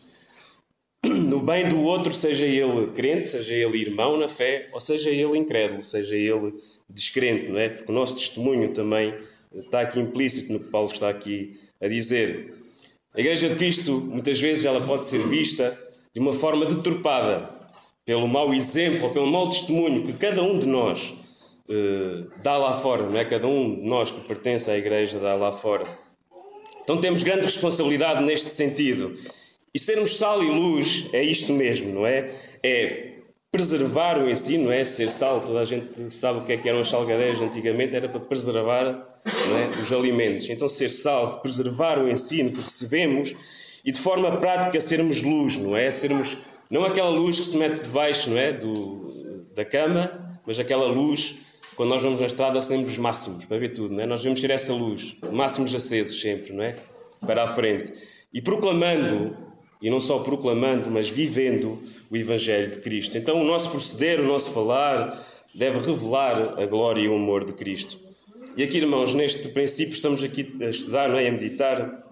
[1.05, 5.37] No bem do outro, seja ele crente, seja ele irmão na fé, ou seja ele
[5.37, 6.55] incrédulo, seja ele
[6.89, 7.69] descrente, não é?
[7.69, 9.15] Porque o nosso testemunho também
[9.55, 12.62] está aqui implícito no que Paulo está aqui a dizer.
[13.15, 15.79] A Igreja de Cristo, muitas vezes, ela pode ser vista
[16.15, 17.51] de uma forma deturpada
[18.07, 21.11] pelo mau exemplo ou pelo mau testemunho que cada um de nós
[21.69, 23.25] uh, dá lá fora, não é?
[23.27, 25.85] Cada um de nós que pertence à Igreja dá lá fora.
[26.83, 29.15] Então temos grande responsabilidade neste sentido.
[29.75, 32.35] E sermos sal e luz é isto mesmo, não é?
[32.63, 33.13] É
[33.51, 35.43] preservar o ensino, é ser sal.
[35.43, 39.12] Toda a gente sabe o que é que eram as salgadeiras antigamente, era para preservar
[39.25, 39.81] é?
[39.81, 40.49] os alimentos.
[40.51, 43.35] Então, ser sal, preservar o ensino que recebemos
[43.85, 45.91] e de forma prática sermos luz, não é?
[45.91, 46.39] Sermos
[46.71, 51.37] não aquela luz que se mete debaixo, não é, do, da cama, mas aquela luz
[51.75, 54.07] quando nós vamos na estrada sempre os máximos para ver tudo, não é?
[54.07, 56.77] Nós devemos ter essa luz, máximos acesos sempre, não é?
[57.27, 57.93] Para a frente
[58.33, 59.37] e proclamando
[59.81, 61.79] e não só proclamando, mas vivendo
[62.11, 63.19] o Evangelho de Cristo.
[63.19, 65.19] Então, o nosso proceder, o nosso falar,
[65.55, 67.99] deve revelar a glória e o amor de Cristo.
[68.55, 71.27] E aqui, irmãos, neste princípio, estamos aqui a estudar, não é?
[71.27, 72.05] a meditar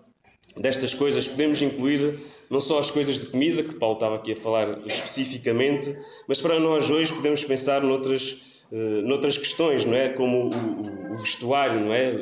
[0.57, 1.29] destas coisas.
[1.29, 5.95] Podemos incluir não só as coisas de comida, que Paulo estava aqui a falar especificamente,
[6.27, 10.09] mas para nós hoje podemos pensar noutras, uh, noutras questões, não é?
[10.09, 12.15] Como o, o, vestuário, não é?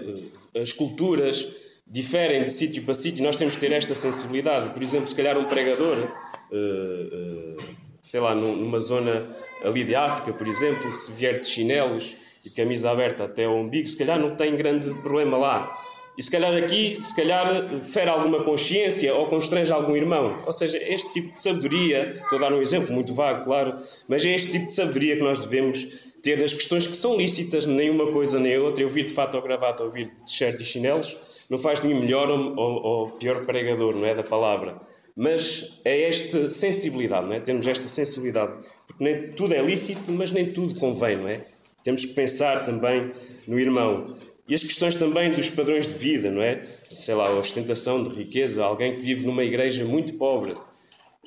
[0.60, 1.46] As culturas
[1.86, 4.70] diferem de sítio para sítio, nós temos que ter esta sensibilidade.
[4.70, 7.62] Por exemplo, se calhar um pregador uh,
[8.02, 9.28] sei lá, numa zona
[9.62, 13.88] ali de África, por exemplo, se vier de chinelos e camisa aberta até ao umbigo,
[13.88, 15.78] se calhar não tem grande problema lá.
[16.18, 17.46] E se calhar aqui, se calhar
[17.92, 20.42] fere alguma consciência ou constrange algum irmão.
[20.44, 23.76] Ou seja, este tipo de sabedoria, estou a dar um exemplo muito vago, claro,
[24.08, 25.86] mas é este tipo de sabedoria que nós devemos
[26.20, 28.82] ter nas questões que são lícitas, nem uma coisa nem outra.
[28.82, 32.00] Eu vir de fato ou gravata ou vir de t-shirt e chinelos não faz nenhum
[32.00, 34.14] melhor ou, ou pior pregador, não é?
[34.14, 34.76] Da palavra
[35.20, 37.40] mas é esta sensibilidade, não é?
[37.40, 38.52] Temos esta sensibilidade,
[38.86, 41.44] porque nem tudo é lícito, mas nem tudo convém, não é?
[41.88, 43.10] Temos que pensar também
[43.46, 44.14] no irmão.
[44.46, 46.62] E as questões também dos padrões de vida, não é?
[46.92, 50.52] Sei lá, a ostentação de riqueza, alguém que vive numa igreja muito pobre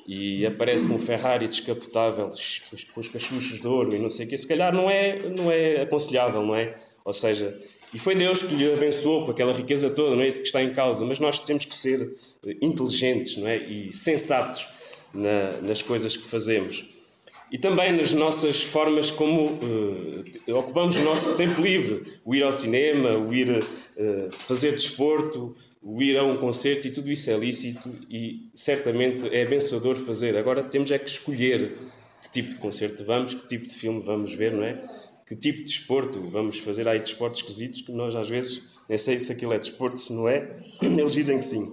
[0.06, 2.28] e aparece com um Ferrari descapotável,
[2.94, 5.50] com os cachuchos de ouro e não sei o quê, se calhar não é, não
[5.50, 6.72] é aconselhável, não é?
[7.04, 7.60] Ou seja,
[7.92, 10.62] e foi Deus que lhe abençoou com aquela riqueza toda, não é isso que está
[10.62, 12.08] em causa, mas nós temos que ser
[12.60, 13.56] inteligentes não é?
[13.56, 14.68] e sensatos
[15.12, 16.91] na, nas coisas que fazemos.
[17.52, 22.52] E também nas nossas formas como uh, ocupamos o nosso tempo livre, o ir ao
[22.52, 27.36] cinema, o ir uh, fazer desporto, o ir a um concerto e tudo isso é
[27.36, 30.34] lícito e certamente é abençoador fazer.
[30.34, 31.76] Agora temos é que escolher
[32.22, 34.82] que tipo de concerto vamos, que tipo de filme vamos ver, não é?
[35.26, 36.88] Que tipo de desporto vamos fazer.
[36.88, 40.12] Há aí desportos esquisitos que nós às vezes nem sei se aquilo é desporto, se
[40.14, 40.56] não é.
[40.80, 41.70] Eles dizem que sim.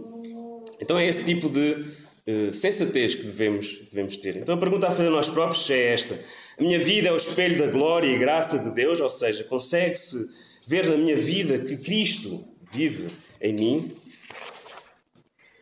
[0.81, 1.85] Então é esse tipo de
[2.29, 4.37] uh, sensatez que devemos, devemos ter.
[4.37, 6.19] Então a pergunta a fazer a nós próprios é esta:
[6.57, 8.99] A minha vida é o espelho da glória e graça de Deus?
[8.99, 10.29] Ou seja, consegue-se
[10.67, 13.07] ver na minha vida que Cristo vive
[13.41, 13.91] em mim?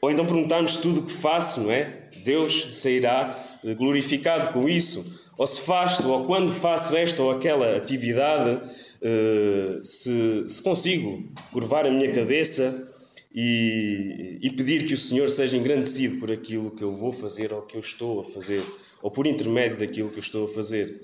[0.01, 2.09] Ou então perguntarmos tudo o que faço, não é?
[2.23, 3.35] Deus sairá
[3.77, 5.17] glorificado com isso?
[5.37, 8.61] Ou se faço, ou quando faço esta ou aquela atividade,
[9.01, 12.86] eh, se, se consigo curvar a minha cabeça
[13.33, 17.61] e, e pedir que o Senhor seja engrandecido por aquilo que eu vou fazer ou
[17.61, 18.63] que eu estou a fazer,
[19.01, 21.01] ou por intermédio daquilo que eu estou a fazer.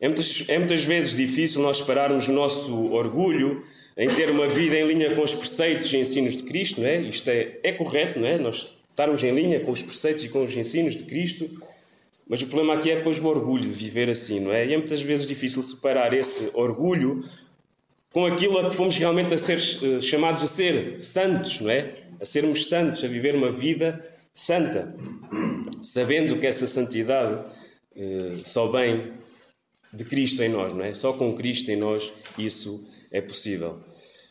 [0.00, 3.62] É muitas, é muitas vezes difícil nós pararmos o nosso orgulho
[3.96, 7.00] em ter uma vida em linha com os preceitos e ensinos de Cristo, não é?
[7.02, 8.38] Isto é, é correto, não é?
[8.38, 11.48] Nós estarmos em linha com os preceitos e com os ensinos de Cristo,
[12.28, 14.66] mas o problema aqui é depois o orgulho de viver assim, não é?
[14.66, 17.22] E é muitas vezes difícil separar esse orgulho
[18.12, 21.94] com aquilo a que fomos realmente a ser eh, chamados a ser santos, não é?
[22.20, 24.94] A sermos santos, a viver uma vida santa,
[25.82, 27.38] sabendo que essa santidade
[27.96, 29.12] eh, só vem
[29.92, 30.94] de Cristo em nós, não é?
[30.94, 33.78] Só com Cristo em nós isso é possível.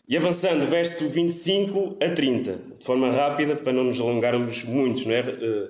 [0.07, 5.15] E avançando, verso 25 a 30, de forma rápida, para não nos alongarmos muito, não
[5.15, 5.19] é?
[5.19, 5.69] Eh,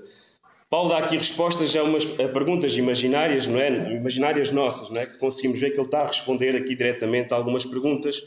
[0.72, 3.98] Paulo dá aqui respostas a, umas, a perguntas imaginárias, não é?
[3.98, 5.06] Imaginárias nossas, não é?
[5.06, 8.22] Que conseguimos ver que ele está a responder aqui diretamente a algumas perguntas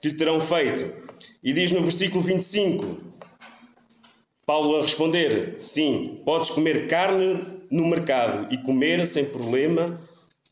[0.00, 0.92] que lhe terão feito.
[1.42, 2.98] E diz no versículo 25,
[4.46, 10.00] Paulo a responder: Sim, podes comer carne no mercado e comer sem problema,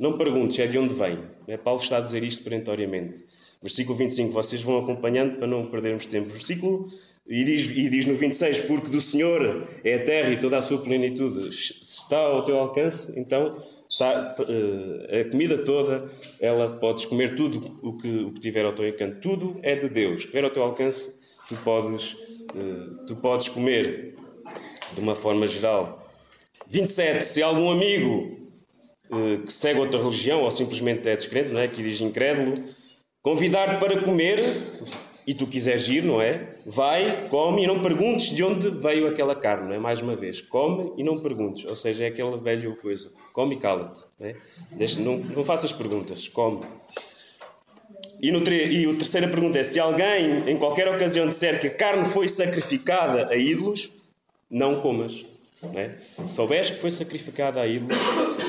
[0.01, 1.17] não perguntes, é de onde vem.
[1.47, 1.57] É?
[1.57, 3.25] Paulo está a dizer isto perentoriamente.
[3.63, 6.29] Versículo 25, vocês vão acompanhando para não perdermos tempo.
[6.29, 6.89] Versículo
[7.29, 10.63] e diz, e diz no 26: Porque do Senhor é a terra e toda a
[10.63, 11.49] sua plenitude.
[11.49, 13.57] Está ao teu alcance, então
[13.89, 16.09] está, eh, a comida toda,
[16.41, 19.21] ela podes comer tudo o que, o que tiver ao teu alcance.
[19.21, 20.25] Tudo é de Deus.
[20.25, 22.17] Tiver ao teu alcance, tu podes,
[22.55, 24.15] eh, tu podes comer
[24.93, 26.03] de uma forma geral.
[26.69, 27.25] 27.
[27.25, 28.37] Se algum amigo
[29.11, 31.67] eh, que segue outra religião ou simplesmente é descrente, não é?
[31.67, 32.55] que diz incrédulo,
[33.23, 34.39] convidar-te para comer
[35.27, 36.55] e tu quiseres ir, não é?
[36.65, 39.79] Vai, come e não perguntes de onde veio aquela carne, não é?
[39.79, 41.65] Mais uma vez, come e não perguntes.
[41.65, 43.11] Ou seja, é aquela velha coisa.
[43.33, 44.05] Come e cala-te.
[44.21, 44.37] Não, é?
[44.99, 46.61] Não, não faças perguntas, come.
[48.21, 51.75] E, no, e a terceira pergunta é: se alguém em qualquer ocasião disser que a
[51.75, 53.93] carne foi sacrificada a ídolos,
[54.49, 55.25] não comas.
[55.61, 55.99] Não é?
[55.99, 57.97] Se souberes que foi sacrificada a ídolos,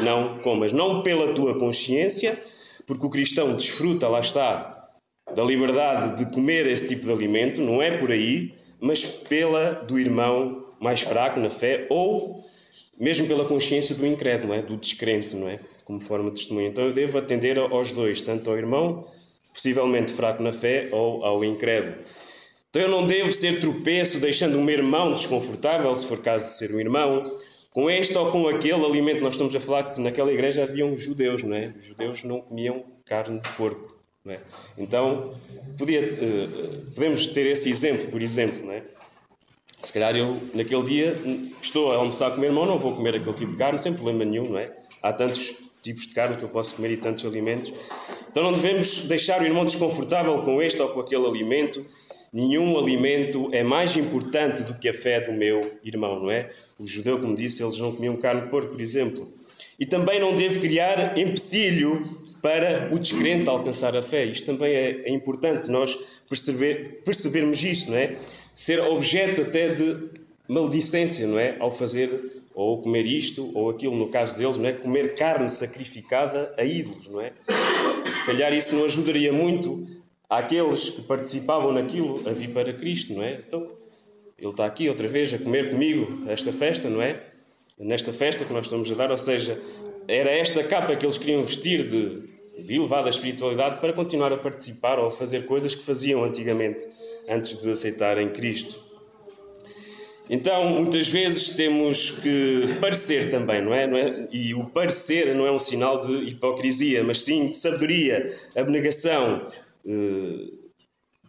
[0.04, 0.72] não comas.
[0.72, 2.38] Não pela tua consciência,
[2.86, 4.77] porque o cristão desfruta, lá está,
[5.36, 10.00] da liberdade de comer esse tipo de alimento, não é por aí, mas pela do
[10.00, 12.46] irmão mais fraco na fé ou
[13.00, 14.62] mesmo pela consciência do incrédulo, é?
[14.62, 15.60] do descrente, não é?
[15.86, 16.68] Como forma de testemunho.
[16.68, 19.06] Então eu devo atender aos dois, tanto ao irmão,
[19.54, 21.96] possivelmente fraco na fé, ou ao incrédulo.
[22.70, 26.54] Então eu não devo ser tropeço, deixando o meu irmão desconfortável, se for caso de
[26.58, 27.32] ser um irmão,
[27.72, 29.22] com este ou com aquele alimento.
[29.22, 31.74] Nós estamos a falar que naquela igreja haviam judeus, não é?
[31.78, 33.97] Os judeus não comiam carne de porco.
[34.30, 34.40] É?
[34.78, 35.34] Então,
[35.78, 38.70] podia, uh, podemos ter esse exemplo, por exemplo.
[38.72, 38.82] É?
[39.82, 41.20] Se calhar eu, naquele dia,
[41.62, 43.94] estou a almoçar com o meu irmão, não vou comer aquele tipo de carne sem
[43.94, 44.72] problema nenhum, não é?
[45.02, 47.72] Há tantos tipos de carne que eu posso comer e tantos alimentos.
[48.30, 51.86] Então não devemos deixar o irmão desconfortável com este ou com aquele alimento.
[52.34, 56.50] Nenhum alimento é mais importante do que a fé do meu irmão, não é?
[56.78, 59.32] O judeu, como disse, eles não comiam carne de porco, por exemplo.
[59.80, 64.24] E também não devo criar empecilho para o descrente alcançar a fé.
[64.24, 68.16] Isto também é, é importante nós perceber, percebermos isto, não é?
[68.56, 69.98] Ser objeto até de
[70.48, 71.58] maledicência, não é?
[71.60, 72.10] Ao fazer
[72.56, 74.72] ou comer isto ou aquilo, no caso deles, não é?
[74.72, 77.34] Comer carne sacrificada a ídolos, não é?
[78.06, 79.86] Se calhar isso não ajudaria muito
[80.30, 83.40] àqueles que participavam naquilo a vir para Cristo, não é?
[83.46, 83.70] Então,
[84.40, 87.22] ele está aqui outra vez a comer comigo esta festa, não é?
[87.78, 89.62] Nesta festa que nós estamos a dar, ou seja,
[90.08, 95.00] era esta capa que eles queriam vestir de de elevada espiritualidade para continuar a participar
[95.00, 96.88] ou a fazer coisas que faziam antigamente,
[97.30, 98.88] antes de aceitarem Cristo.
[100.30, 103.88] Então, muitas vezes temos que parecer também, não é?
[103.88, 104.28] não é?
[104.32, 109.46] E o parecer não é um sinal de hipocrisia, mas sim de sabedoria, abnegação,
[109.88, 110.48] eh,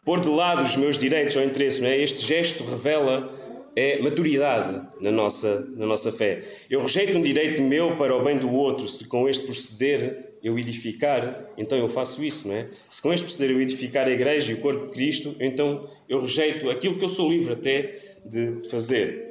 [0.05, 1.97] pôr de lado os meus direitos ou interesses, não é?
[1.97, 3.33] Este gesto revela
[3.76, 6.43] é maturidade na nossa, na nossa fé.
[6.68, 10.59] Eu rejeito um direito meu para o bem do outro se com este proceder eu
[10.59, 12.66] edificar, então eu faço isso, não é?
[12.88, 16.20] Se com este proceder eu edificar a igreja e o corpo de Cristo, então eu
[16.20, 19.28] rejeito aquilo que eu sou livre até de fazer.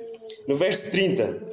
[0.48, 1.48] No verso 30,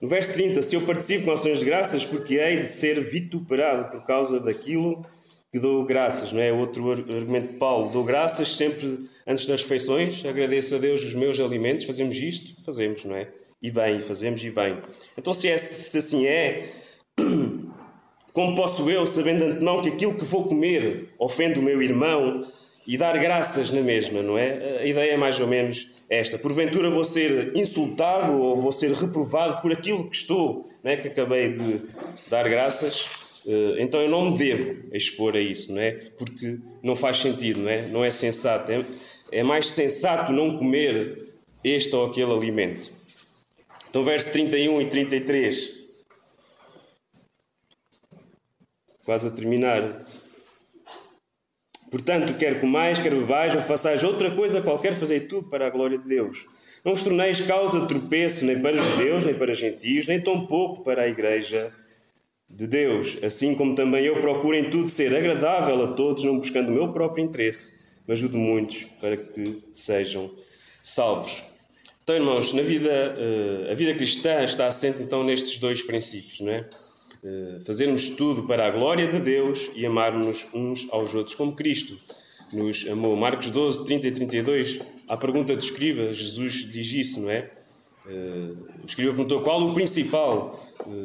[0.00, 3.90] No verso 30, se eu participo com ações de graças, porque hei de ser vituperado
[3.90, 5.04] por causa daquilo
[5.50, 6.52] que dou graças, não é?
[6.52, 11.40] Outro argumento de Paulo, dou graças sempre antes das refeições, agradeço a Deus os meus
[11.40, 12.64] alimentos, fazemos isto?
[12.64, 13.28] Fazemos, não é?
[13.60, 14.78] E bem, fazemos e bem.
[15.16, 16.68] Então, se, é, se assim é,
[18.32, 22.44] como posso eu, sabendo de antemão que aquilo que vou comer ofende o meu irmão,
[22.88, 24.78] e dar graças na mesma, não é?
[24.80, 26.38] A ideia é mais ou menos esta.
[26.38, 30.96] Porventura vou ser insultado ou vou ser reprovado por aquilo que estou, não é?
[30.96, 31.82] Que acabei de
[32.30, 33.42] dar graças.
[33.46, 35.92] Eh, então eu não me devo expor a isso, não é?
[36.16, 37.86] Porque não faz sentido, não é?
[37.88, 38.72] Não é sensato.
[38.72, 38.82] É,
[39.32, 41.18] é mais sensato não comer
[41.62, 42.90] este ou aquele alimento.
[43.88, 45.72] Então, verso 31 e 33.
[49.04, 50.04] Quase a terminar.
[51.90, 55.96] Portanto, quer comais, quer bebais, ou façais outra coisa qualquer, fazei tudo para a glória
[55.96, 56.46] de Deus.
[56.84, 61.02] Não vos torneis causa de tropeço nem para judeus, nem para gentios, nem tampouco para
[61.02, 61.72] a igreja
[62.48, 63.18] de Deus.
[63.22, 66.92] Assim como também eu procuro em tudo ser agradável a todos, não buscando o meu
[66.92, 70.30] próprio interesse, mas o de muitos, para que sejam
[70.82, 71.47] salvos.
[72.08, 76.50] Então, irmãos, na vida, eh, a vida cristã está assente então nestes dois princípios, não
[76.50, 76.66] é?
[77.22, 81.98] Eh, fazermos tudo para a glória de Deus e amarmos uns aos outros como Cristo
[82.50, 83.14] nos amou.
[83.14, 87.50] Marcos 12, 30 e 32, à pergunta do escriba, Jesus diz isso, não é?
[88.08, 90.58] Eh, o escriba perguntou qual o principal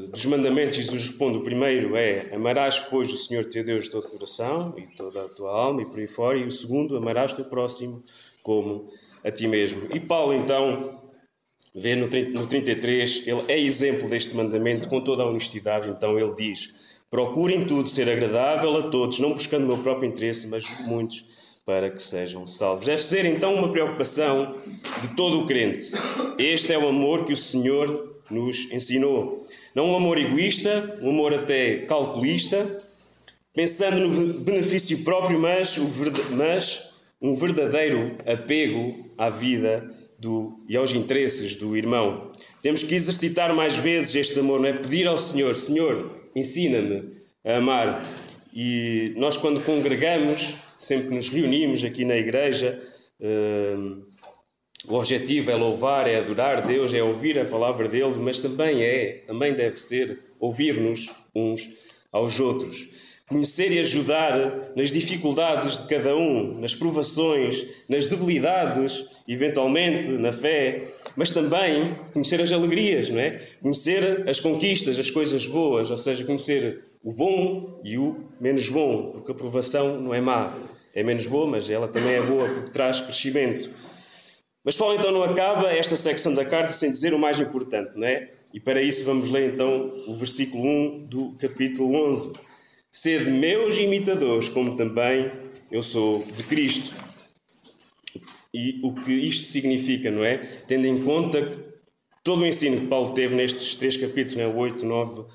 [0.10, 0.78] dos mandamentos.
[0.78, 4.74] Jesus responde: o primeiro é amarás, pois, o Senhor teu Deus de todo o coração
[4.78, 6.38] e toda a tua alma e por aí fora.
[6.38, 8.02] E o segundo, amarás teu próximo
[8.42, 8.90] como
[9.24, 9.88] a ti mesmo.
[9.94, 11.02] E Paulo, então,
[11.74, 15.90] vê no, 33, ele é exemplo deste mandamento com toda a honestidade.
[15.90, 20.48] Então ele diz: Procurem tudo ser agradável a todos, não buscando o meu próprio interesse,
[20.48, 21.32] mas muitos
[21.66, 22.86] para que sejam salvos.
[22.86, 24.56] Deve ser então uma preocupação
[25.02, 25.92] de todo o crente.
[26.38, 29.46] Este é o amor que o Senhor nos ensinou.
[29.74, 32.82] Não um amor egoísta, um amor até calculista,
[33.54, 35.78] pensando no benefício próprio, mas,
[36.32, 36.93] mas
[37.24, 42.34] um verdadeiro apego à vida do, e aos interesses do irmão.
[42.62, 44.74] Temos que exercitar mais vezes este amor, não é?
[44.74, 47.10] Pedir ao Senhor: Senhor, ensina-me
[47.46, 48.06] a amar.
[48.54, 52.80] E nós, quando congregamos, sempre que nos reunimos aqui na igreja,
[53.20, 54.06] uh,
[54.88, 59.24] o objetivo é louvar, é adorar Deus, é ouvir a palavra dele, mas também é,
[59.26, 61.70] também deve ser ouvir-nos uns
[62.12, 70.12] aos outros conhecer e ajudar nas dificuldades de cada um, nas provações, nas debilidades, eventualmente
[70.12, 70.84] na fé,
[71.16, 73.42] mas também conhecer as alegrias, não é?
[73.60, 79.12] Conhecer as conquistas, as coisas boas, ou seja, conhecer o bom e o menos bom,
[79.12, 80.56] porque a provação não é má,
[80.94, 83.72] é menos boa, mas ela também é boa porque traz crescimento.
[84.64, 88.08] Mas Paulo então não acaba esta secção da carta sem dizer o mais importante, não
[88.08, 88.30] é?
[88.54, 92.53] E para isso vamos ler então o versículo 1 do capítulo 11
[92.96, 95.32] Sede meus imitadores, como também
[95.72, 96.94] eu sou de Cristo.
[98.54, 100.38] E o que isto significa, não é?
[100.68, 101.42] Tendo em conta
[102.24, 104.48] todo o ensino que Paulo teve nestes três capítulos, não é?
[104.48, 105.26] 8, 9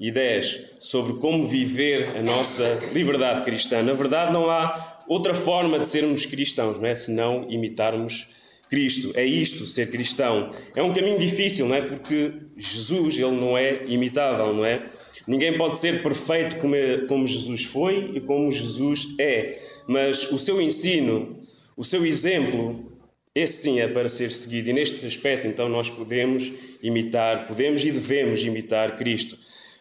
[0.00, 3.82] e 10, sobre como viver a nossa liberdade cristã.
[3.82, 6.94] Na verdade, não há outra forma de sermos cristãos, não é?
[6.94, 8.28] Senão imitarmos
[8.70, 9.12] Cristo.
[9.14, 10.50] É isto, ser cristão.
[10.74, 11.82] É um caminho difícil, não é?
[11.82, 14.82] Porque Jesus, ele não é imitável, não é?
[15.26, 20.38] Ninguém pode ser perfeito como, é, como Jesus foi e como Jesus é, mas o
[20.38, 21.40] seu ensino,
[21.76, 22.92] o seu exemplo,
[23.34, 24.70] esse sim é para ser seguido.
[24.70, 26.52] E neste aspecto, então, nós podemos
[26.82, 29.38] imitar, podemos e devemos imitar Cristo.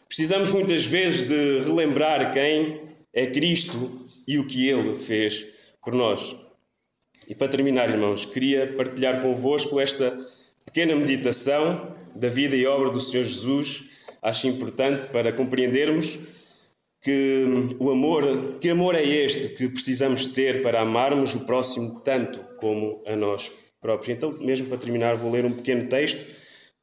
[0.07, 2.81] Precisamos muitas vezes de relembrar quem
[3.13, 5.45] é Cristo e o que ele fez
[5.83, 6.35] por nós.
[7.27, 10.15] E para terminar, irmãos, queria partilhar convosco esta
[10.65, 13.89] pequena meditação da vida e obra do Senhor Jesus
[14.21, 16.19] acho importante para compreendermos
[17.01, 17.45] que
[17.79, 23.03] o amor, que amor é este que precisamos ter para amarmos o próximo tanto como
[23.07, 23.51] a nós
[23.81, 24.15] próprios.
[24.15, 26.23] Então, mesmo para terminar, vou ler um pequeno texto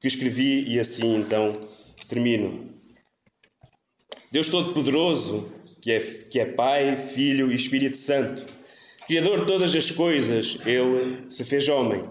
[0.00, 1.58] que escrevi e assim então
[2.08, 2.74] termino.
[4.32, 8.44] Deus Todo-Poderoso, que é, que é Pai, Filho e Espírito Santo,
[9.06, 12.02] Criador de todas as coisas, Ele se fez homem.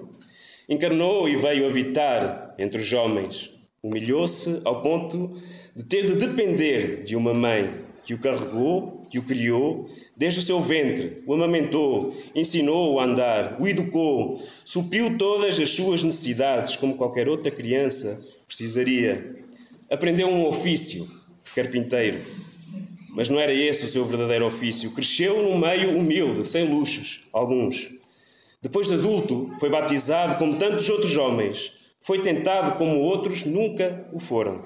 [0.68, 3.57] Encarnou e veio habitar entre os homens
[3.88, 5.32] Humilhou-se ao ponto
[5.74, 7.74] de ter de depender de uma mãe
[8.04, 13.56] que o carregou, que o criou, desde o seu ventre, o amamentou, ensinou-o a andar,
[13.62, 19.38] o educou, supriu todas as suas necessidades como qualquer outra criança precisaria.
[19.90, 21.10] aprendeu um ofício,
[21.56, 22.20] carpinteiro.
[23.12, 24.92] Mas não era esse o seu verdadeiro ofício.
[24.92, 27.90] Cresceu num meio humilde, sem luxos, alguns.
[28.62, 31.87] Depois de adulto, foi batizado como tantos outros homens.
[32.08, 34.58] Foi tentado como outros nunca o foram.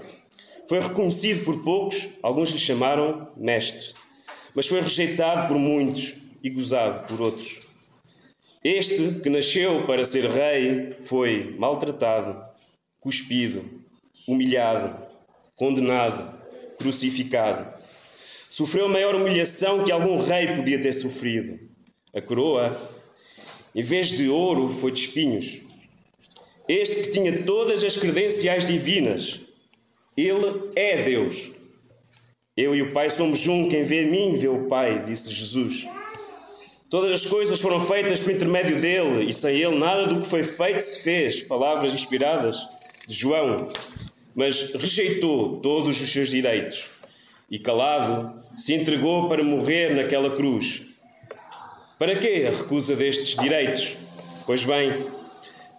[0.69, 3.95] Foi reconhecido por poucos, alguns lhe chamaram mestre.
[4.53, 7.61] Mas foi rejeitado por muitos e gozado por outros.
[8.63, 12.39] Este, que nasceu para ser rei, foi maltratado,
[12.99, 13.65] cuspido,
[14.27, 14.95] humilhado,
[15.55, 16.31] condenado,
[16.77, 17.73] crucificado.
[18.51, 21.57] Sofreu maior humilhação que algum rei podia ter sofrido.
[22.13, 22.79] A coroa,
[23.73, 25.60] em vez de ouro, foi de espinhos.
[26.71, 29.41] Este que tinha todas as credenciais divinas,
[30.15, 31.51] ele é Deus.
[32.55, 35.85] Eu e o Pai somos um, quem vê a mim vê o Pai, disse Jesus.
[36.89, 40.43] Todas as coisas foram feitas por intermédio dele, e sem ele nada do que foi
[40.45, 41.41] feito se fez.
[41.41, 42.65] Palavras inspiradas
[43.05, 43.67] de João.
[44.33, 46.91] Mas rejeitou todos os seus direitos
[47.49, 50.83] e, calado, se entregou para morrer naquela cruz.
[51.99, 53.97] Para quê a recusa destes direitos?
[54.45, 54.93] Pois bem,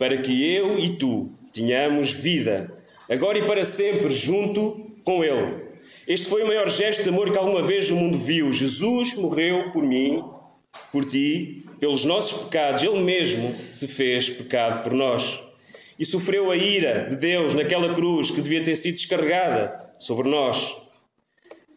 [0.02, 2.74] para que eu e tu tenhamos vida,
[3.08, 5.62] agora e para sempre, junto com Ele.
[6.08, 8.52] Este foi o maior gesto de amor que alguma vez o mundo viu.
[8.52, 10.20] Jesus morreu por mim
[10.90, 15.40] por ti, pelos nossos pecados, Ele mesmo se fez pecado por nós.
[15.96, 20.78] E sofreu a ira de Deus naquela cruz que devia ter sido descarregada sobre nós.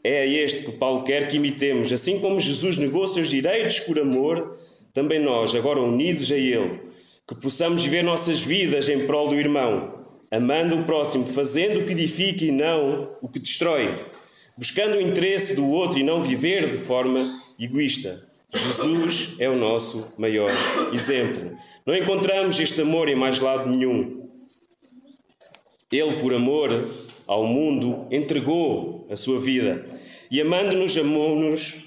[0.03, 1.93] É a este que Paulo quer que imitemos.
[1.93, 4.57] Assim como Jesus negou seus direitos por amor,
[4.95, 6.84] também nós, agora unidos a Ele,
[7.27, 11.93] que possamos viver nossas vidas em prol do irmão, amando o próximo, fazendo o que
[11.93, 13.93] edifica e não o que destrói,
[14.57, 18.23] buscando o interesse do outro e não viver de forma egoísta.
[18.53, 20.51] Jesus é o nosso maior
[20.93, 21.57] exemplo.
[21.85, 24.29] Não encontramos este amor em mais lado nenhum.
[25.91, 26.87] Ele, por amor
[27.27, 29.83] ao mundo, entregou a sua vida
[30.29, 31.85] e, amando-nos, amou-nos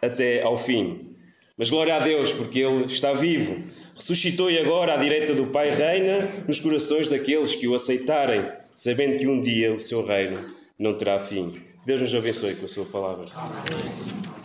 [0.00, 1.14] até ao fim.
[1.56, 3.62] Mas glória a Deus, porque Ele está vivo,
[4.00, 9.18] ressuscitou e agora à direita do Pai reina nos corações daqueles que o aceitarem, sabendo
[9.18, 10.42] que um dia o seu reino
[10.78, 11.50] não terá fim.
[11.82, 13.26] Que Deus nos abençoe com a sua palavra.
[13.36, 14.39] Amém.